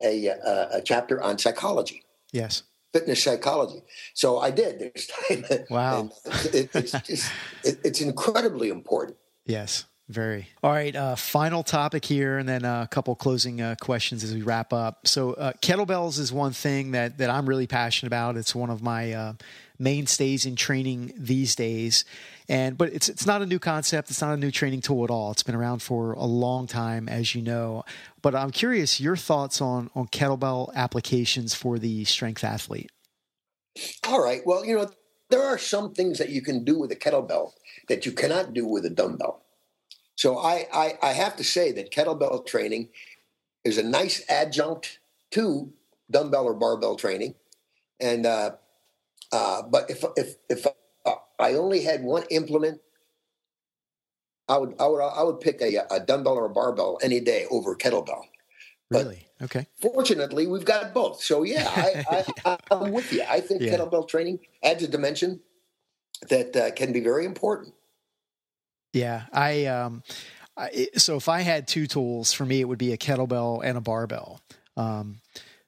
[0.02, 2.64] a, a, a chapter on psychology, yes.
[2.94, 3.82] Fitness psychology.
[4.14, 5.46] So I did this time.
[5.70, 6.12] Wow.
[6.54, 7.32] It, it's just
[7.64, 9.18] it, it's incredibly important.
[9.46, 10.48] Yes, very.
[10.62, 14.34] All right, uh, final topic here, and then uh, a couple closing uh, questions as
[14.34, 15.08] we wrap up.
[15.08, 18.38] So, uh, kettlebells is one thing that that I'm really passionate about.
[18.38, 19.34] It's one of my uh,
[19.80, 22.06] mainstays in training these days,
[22.50, 24.10] and but it's it's not a new concept.
[24.10, 25.32] It's not a new training tool at all.
[25.32, 27.84] It's been around for a long time, as you know.
[28.22, 32.92] But I'm curious your thoughts on on kettlebell applications for the strength athlete.
[34.08, 34.42] All right.
[34.46, 34.90] Well, you know,
[35.30, 37.54] there are some things that you can do with a kettlebell
[37.88, 39.44] that you cannot do with a dumbbell.
[40.16, 42.90] So I, I, I have to say that kettlebell training
[43.64, 45.00] is a nice adjunct
[45.32, 45.74] to
[46.12, 47.34] dumbbell or barbell training.
[48.00, 48.52] And uh,
[49.32, 50.68] uh, but if if if
[51.44, 52.80] I only had one implement,
[54.48, 57.46] I would I would I would pick a, a dumbbell or a barbell any day
[57.52, 58.24] over kettlebell.
[58.90, 59.28] But- Really?
[59.42, 59.68] Okay.
[59.82, 61.22] Fortunately, we've got both.
[61.22, 63.24] So yeah, I, I, I'm with you.
[63.30, 63.76] I think Yeah.
[63.78, 65.42] kettlebell training adds a dimension
[66.30, 67.74] that uh, can be very important.
[68.94, 70.04] Yeah, I um,
[70.56, 73.78] I, so if I had two tools for me, it would be a kettlebell and
[73.78, 74.40] a barbell.
[74.78, 75.20] Um,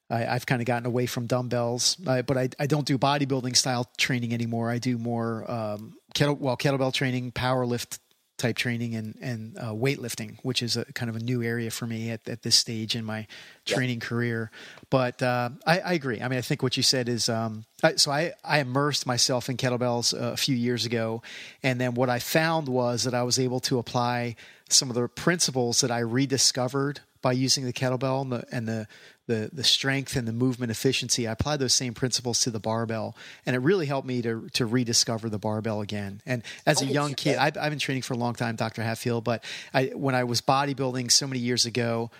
[0.09, 3.55] I, I've kind of gotten away from dumbbells, uh, but I, I don't do bodybuilding
[3.55, 4.69] style training anymore.
[4.69, 7.99] I do more um, kettle well kettlebell training, power lift
[8.37, 11.87] type training, and and uh, weightlifting, which is a kind of a new area for
[11.87, 13.25] me at, at this stage in my
[13.65, 14.51] training career.
[14.89, 16.21] But uh, I, I agree.
[16.21, 18.11] I mean, I think what you said is um, I, so.
[18.11, 21.23] I I immersed myself in kettlebells uh, a few years ago,
[21.63, 24.35] and then what I found was that I was able to apply
[24.69, 28.87] some of the principles that I rediscovered by using the kettlebell and the and the
[29.27, 31.27] the, the strength and the movement efficiency.
[31.27, 33.15] I applied those same principles to the barbell,
[33.45, 36.21] and it really helped me to to rediscover the barbell again.
[36.25, 37.37] And as a oh, young kid.
[37.37, 38.83] I've, I've been training for a long time, Dr.
[38.83, 39.23] Hatfield.
[39.23, 42.11] But I, when I was bodybuilding so many years ago,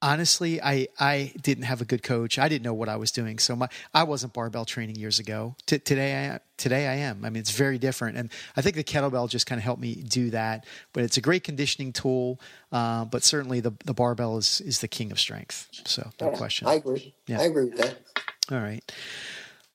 [0.00, 2.38] honestly, I, I didn't have a good coach.
[2.38, 3.38] I didn't know what I was doing.
[3.38, 5.56] So my, I wasn't barbell training years ago.
[5.66, 7.24] T- today, I, today I am.
[7.24, 8.16] I mean, it's very different.
[8.16, 10.66] And I think the kettlebell just kind of helped me do that.
[10.92, 12.40] But it's a great conditioning tool.
[12.70, 15.68] Uh, but certainly the, the barbell is, is the king of strength.
[15.86, 16.68] So no question.
[16.68, 17.14] I agree.
[17.26, 17.40] Yeah.
[17.40, 17.98] I agree with that.
[18.50, 18.82] All right.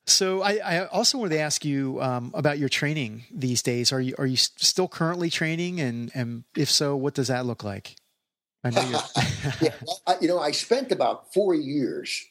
[0.05, 3.93] So I, I also wanted to ask you um, about your training these days.
[3.93, 7.63] Are you are you still currently training, and and if so, what does that look
[7.63, 7.95] like?
[8.64, 8.99] I know you're.
[9.61, 9.74] yeah,
[10.07, 12.26] I, you know, I spent about four years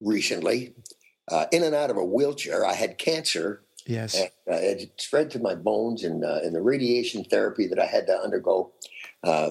[0.00, 0.74] recently
[1.30, 2.64] uh, in and out of a wheelchair.
[2.64, 3.62] I had cancer.
[3.86, 4.14] yes.
[4.14, 7.86] And, uh, it spread to my bones, and, uh, and the radiation therapy that I
[7.86, 8.72] had to undergo
[9.22, 9.50] uh,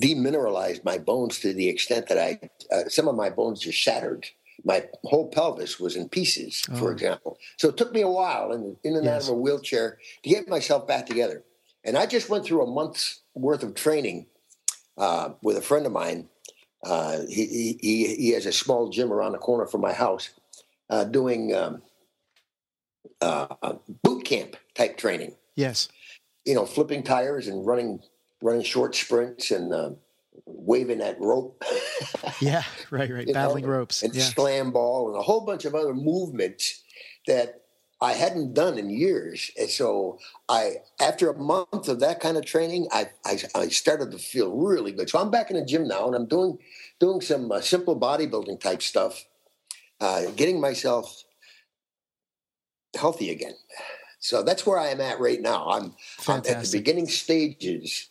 [0.00, 2.40] demineralized my bones to the extent that I
[2.74, 4.26] uh, some of my bones just shattered.
[4.64, 6.92] My whole pelvis was in pieces, for Oh.
[6.92, 7.38] example.
[7.56, 10.48] So it took me a while in, in and out of a wheelchair to get
[10.48, 11.44] myself back together.
[11.84, 14.26] And I just went through a month's worth of training
[14.98, 16.28] uh, with a friend of mine.
[16.84, 20.30] Uh, he, he, he he has a small gym around the corner from my house,
[20.90, 21.82] uh, doing um,
[23.20, 25.34] uh, boot camp type training.
[25.54, 25.88] Yes.
[26.44, 28.00] You know, flipping tires and running
[28.42, 29.90] running short sprints and uh,
[30.44, 31.62] waving that rope
[32.40, 32.62] Yeah.
[32.90, 33.10] Right.
[33.10, 33.26] Right.
[33.26, 34.02] You know, Battling ropes.
[34.02, 34.22] and Yeah.
[34.24, 36.82] slam ball and a whole bunch of other movements
[37.26, 37.62] that
[38.00, 39.50] I hadn't done in years.
[39.58, 40.18] And so
[40.48, 44.54] I, after a month of that kind of training, I, I, I started to feel
[44.54, 45.08] really good.
[45.08, 46.58] So I'm back in the gym now and I'm doing,
[47.00, 49.24] doing some uh, simple bodybuilding type stuff,
[50.00, 51.24] uh, getting myself
[52.94, 53.54] healthy again.
[54.18, 55.68] So that's where I am at right now.
[55.70, 55.94] I'm,
[56.28, 58.10] I'm at the beginning stages.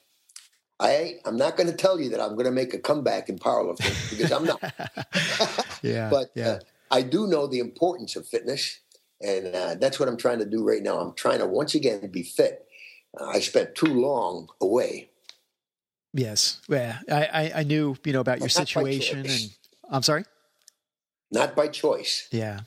[0.80, 3.38] I, I'm not going to tell you that I'm going to make a comeback in
[3.38, 4.62] powerlifting because I'm not.
[5.84, 6.10] Yeah.
[6.12, 6.48] but yeah.
[6.48, 6.60] uh,
[6.90, 8.80] I do know the importance of fitness,
[9.22, 11.00] and uh, that's what I'm trying to do right now.
[11.00, 12.66] I'm trying to once again be fit.
[13.20, 15.10] Uh, I spent too long away.
[16.14, 16.60] yes.
[16.68, 17.00] Yeah.
[17.10, 19.50] I, I I knew you know about your situation, and
[19.90, 20.26] I'm sorry.
[21.32, 22.28] Not by choice.
[22.32, 22.62] Yeah.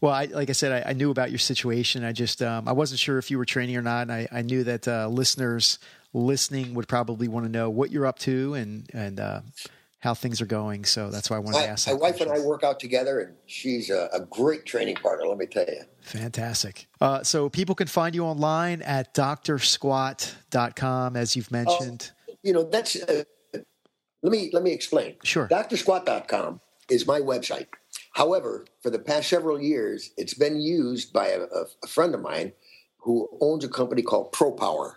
[0.00, 2.04] Well, I, like I said, I, I knew about your situation.
[2.04, 4.02] I just um, I wasn't sure if you were training or not.
[4.02, 5.78] And I, I knew that uh, listeners
[6.14, 9.40] listening would probably want to know what you're up to and and uh,
[10.00, 10.84] how things are going.
[10.84, 11.88] So that's why I wanted My, to ask.
[11.88, 15.26] my wife and I work out together, and she's a, a great training partner.
[15.26, 15.82] Let me tell you.
[16.02, 16.86] Fantastic.
[17.00, 22.12] Uh, so people can find you online at drsquat.com, as you've mentioned.
[22.42, 22.96] You know, that's.
[22.96, 23.24] Uh,
[24.22, 25.14] let me let me explain.
[25.22, 25.48] Sure.
[25.48, 26.60] DrSquat.com
[26.90, 27.66] is my website.
[28.12, 31.42] However, for the past several years, it's been used by a,
[31.84, 32.52] a friend of mine
[32.98, 34.94] who owns a company called ProPower.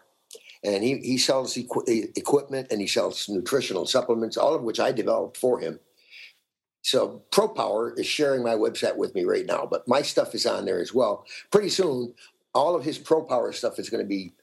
[0.64, 4.92] And he, he sells equi- equipment and he sells nutritional supplements, all of which I
[4.92, 5.80] developed for him.
[6.84, 10.66] So ProPower is sharing my website with me right now, but my stuff is on
[10.66, 11.26] there as well.
[11.52, 12.14] Pretty soon,
[12.54, 14.34] all of his ProPower stuff is going to be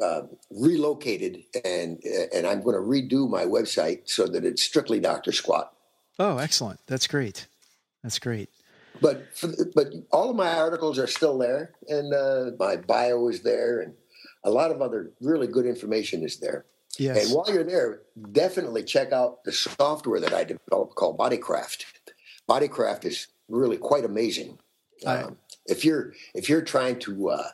[0.00, 2.00] uh, relocated, and
[2.32, 2.82] and I'm going to
[3.16, 5.72] redo my website so that it's strictly Doctor Squat.
[6.20, 6.78] Oh, excellent!
[6.86, 7.48] That's great.
[8.04, 8.48] That's great.
[9.00, 13.42] But the, but all of my articles are still there, and uh, my bio is
[13.42, 13.94] there, and
[14.48, 16.64] a lot of other really good information is there.
[16.98, 17.26] Yes.
[17.26, 18.00] And while you're there,
[18.32, 21.84] definitely check out the software that I developed called Bodycraft.
[22.48, 24.58] Bodycraft is really quite amazing.
[25.06, 27.48] Um, if you're if you're trying to uh,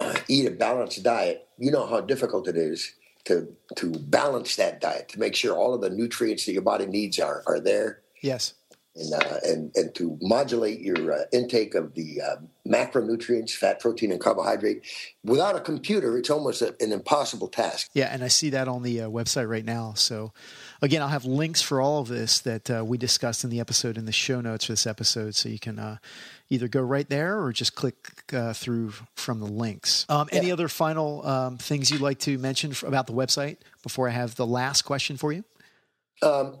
[0.28, 2.92] eat a balanced diet, you know how difficult it is
[3.24, 6.84] to to balance that diet to make sure all of the nutrients that your body
[6.84, 8.00] needs are are there.
[8.22, 8.54] Yes.
[8.98, 14.10] And, uh, and and to modulate your uh, intake of the uh, macronutrients, fat, protein,
[14.10, 14.84] and carbohydrate.
[15.24, 17.90] Without a computer, it's almost a, an impossible task.
[17.94, 19.94] Yeah, and I see that on the uh, website right now.
[19.94, 20.32] So,
[20.82, 23.96] again, I'll have links for all of this that uh, we discussed in the episode
[23.96, 25.98] in the show notes for this episode, so you can uh,
[26.50, 30.06] either go right there or just click uh, through from the links.
[30.08, 34.08] Um, any other final um, things you'd like to mention f- about the website before
[34.08, 35.44] I have the last question for you?
[36.22, 36.58] Um,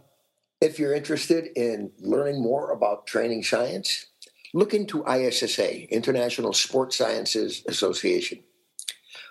[0.60, 4.06] if you're interested in learning more about training science,
[4.54, 8.40] look into ISSA, International Sports Sciences Association.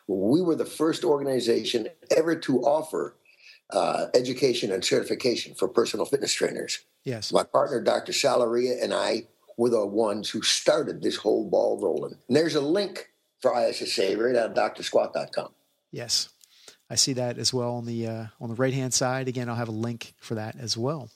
[0.08, 3.18] We were the first organization ever to offer
[3.72, 6.80] uh, education and certification for personal fitness trainers.
[7.04, 7.34] Yes.
[7.34, 8.14] My partner, Dr.
[8.14, 9.28] Sal Arria, and I
[9.58, 12.18] were the ones who started this whole ball rolling.
[12.28, 13.10] And there's a link
[13.42, 15.50] for ISSA right on drsquat.com.
[15.92, 16.30] Yes.
[16.90, 19.28] I see that as well on the uh, on the right hand side.
[19.28, 21.10] Again, I'll have a link for that as well.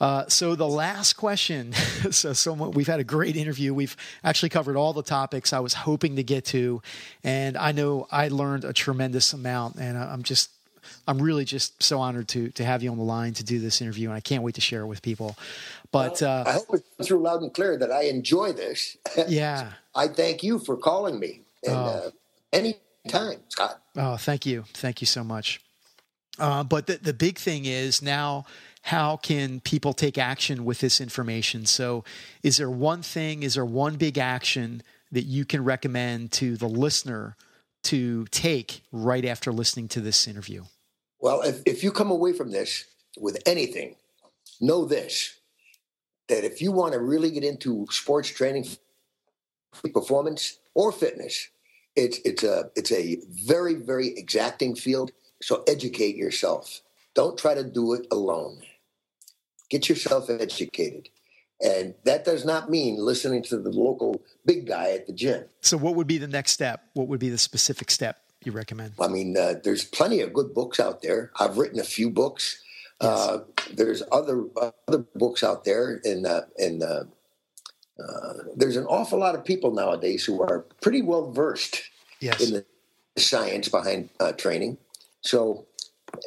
[0.00, 1.72] Uh, so the last question.
[2.10, 3.74] so, someone we've had a great interview.
[3.74, 3.94] We've
[4.24, 6.80] actually covered all the topics I was hoping to get to,
[7.22, 9.76] and I know I learned a tremendous amount.
[9.76, 10.48] And I'm just,
[11.06, 13.82] I'm really just so honored to to have you on the line to do this
[13.82, 15.36] interview, and I can't wait to share it with people.
[15.92, 16.66] But uh, I hope
[16.98, 18.96] it's through loud and clear that I enjoy this.
[19.28, 21.42] yeah, I thank you for calling me.
[21.66, 22.10] And Oh.
[22.54, 22.62] uh,
[23.04, 23.82] anytime, Scott.
[23.96, 24.64] Oh, thank you.
[24.74, 25.60] Thank you so much.
[26.38, 28.46] Uh, but the, the big thing is now,
[28.82, 31.66] how can people take action with this information?
[31.66, 32.04] So,
[32.42, 34.82] is there one thing, is there one big action
[35.12, 37.36] that you can recommend to the listener
[37.82, 40.64] to take right after listening to this interview?
[41.18, 42.84] Well, if, if you come away from this
[43.18, 43.96] with anything,
[44.60, 45.36] know this
[46.28, 48.66] that if you want to really get into sports training,
[49.92, 51.48] performance, or fitness,
[52.00, 55.12] it's, it's, a, it's a very, very exacting field.
[55.42, 56.80] So educate yourself.
[57.14, 58.62] Don't try to do it alone.
[59.68, 61.08] Get yourself educated.
[61.62, 65.44] And that does not mean listening to the local big guy at the gym.
[65.60, 66.84] So, what would be the next step?
[66.94, 68.94] What would be the specific step you recommend?
[68.98, 71.30] I mean, uh, there's plenty of good books out there.
[71.38, 72.62] I've written a few books.
[73.00, 73.40] Uh,
[73.72, 74.44] there's other
[74.88, 77.04] other books out there, and uh, and uh,
[78.02, 81.82] uh, there's an awful lot of people nowadays who are pretty well versed
[82.20, 82.40] Yes.
[82.40, 82.64] in the
[83.20, 84.78] science behind uh, training.
[85.22, 85.66] So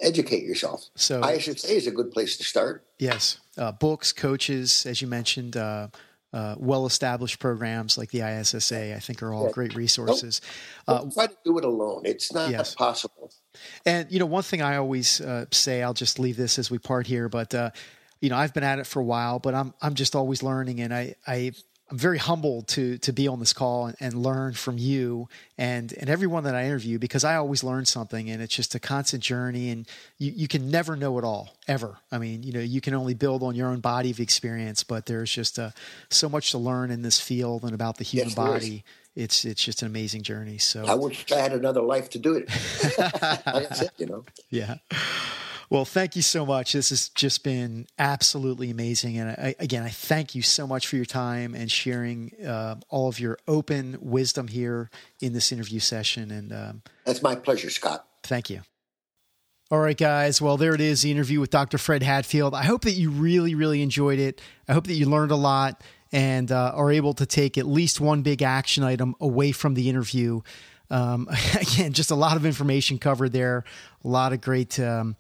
[0.01, 0.85] educate yourself.
[0.95, 2.85] So- ISSA is a good place to start.
[2.99, 3.39] Yes.
[3.57, 5.87] Uh, books, coaches, as you mentioned, uh,
[6.31, 10.41] uh, well established programs like the ISSA, I think, are all great resources.
[10.87, 12.01] Uh, Don't try to do it alone.
[12.05, 12.73] It's not Yes.
[12.73, 13.31] possible.
[13.85, 16.79] And you know, one thing I always uh, say, I'll just leave this as we
[16.79, 17.69] part here, but uh,
[18.19, 20.81] you know, I've been at it for a while, but I'm I'm just always learning,
[20.81, 21.51] and I I
[21.91, 25.27] I'm very humbled to to be on this call and, and learn from you
[25.57, 28.79] and and everyone that I interview because I always learn something, and it's just a
[28.79, 29.85] constant journey, and
[30.17, 31.97] you you can never know it all ever.
[32.11, 35.05] I mean, you know, you can only build on your own body of experience, but
[35.05, 35.71] there's just uh,
[36.09, 38.63] so much to learn in this field and about the human Yes, there is.
[38.63, 38.83] body.
[39.15, 40.57] It's it's just an amazing journey.
[40.57, 42.49] So I wish I had another life to do it.
[42.97, 44.25] like I said, you know.
[44.49, 44.75] Yeah.
[45.73, 46.73] Well, thank you so much.
[46.73, 49.17] This has just been absolutely amazing.
[49.17, 53.07] And I, again, I thank you so much for your time and sharing uh, all
[53.07, 56.29] of your open wisdom here in this interview session.
[56.29, 58.05] And um, That's my pleasure, Scott.
[58.21, 58.61] thank you.
[59.71, 60.39] All right, guys.
[60.39, 61.79] Well, there it is the interview with Dr.
[61.79, 62.53] Fred Hatfield.
[62.53, 64.41] I hope that you really, really enjoyed it.
[64.67, 65.81] I hope that you learned a lot
[66.11, 69.89] and uh, are able to take at least one big action item away from the
[69.89, 70.41] interview.
[70.91, 71.27] Um,
[71.59, 73.63] again, just a lot of information covered there,
[74.03, 75.15] a lot of great um,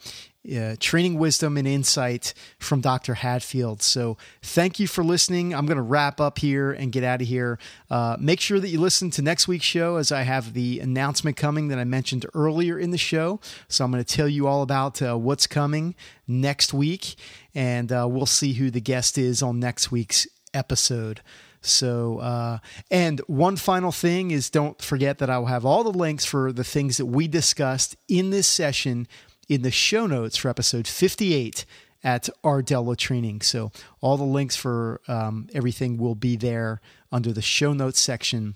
[0.51, 3.15] uh, training wisdom and insight from Dr.
[3.15, 3.81] Hatfield.
[3.81, 5.53] So, thank you for listening.
[5.53, 7.59] I'm going to wrap up here and get out of here.
[7.89, 11.37] Uh, make sure that you listen to next week's show as I have the announcement
[11.37, 13.39] coming that I mentioned earlier in the show.
[13.67, 15.95] So, I'm going to tell you all about uh, what's coming
[16.27, 17.15] next week,
[17.55, 21.21] and uh, we'll see who the guest is on next week's episode.
[21.65, 22.57] So, uh,
[22.91, 26.51] and one final thing is don't forget that I will have all the links for
[26.51, 29.07] the things that we discussed in this session
[29.47, 31.65] in the show notes for episode 58
[32.03, 33.41] at Rdella Training.
[33.41, 33.71] So,
[34.01, 38.55] all the links for um, everything will be there under the show notes section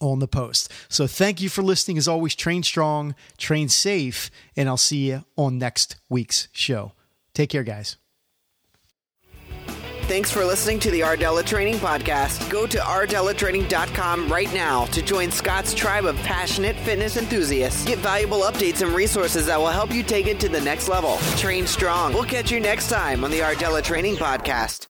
[0.00, 0.72] on the post.
[0.88, 1.98] So, thank you for listening.
[1.98, 6.92] As always, train strong, train safe, and I'll see you on next week's show.
[7.32, 7.96] Take care, guys.
[10.06, 12.50] Thanks for listening to the Rdella Training Podcast.
[12.50, 17.86] Go to rdellatraining.com right now to join Scott's tribe of passionate fitness enthusiasts.
[17.86, 21.16] Get valuable updates and resources that will help you take it to the next level.
[21.38, 22.12] Train strong.
[22.12, 24.88] We'll catch you next time on the Rdella Training Podcast.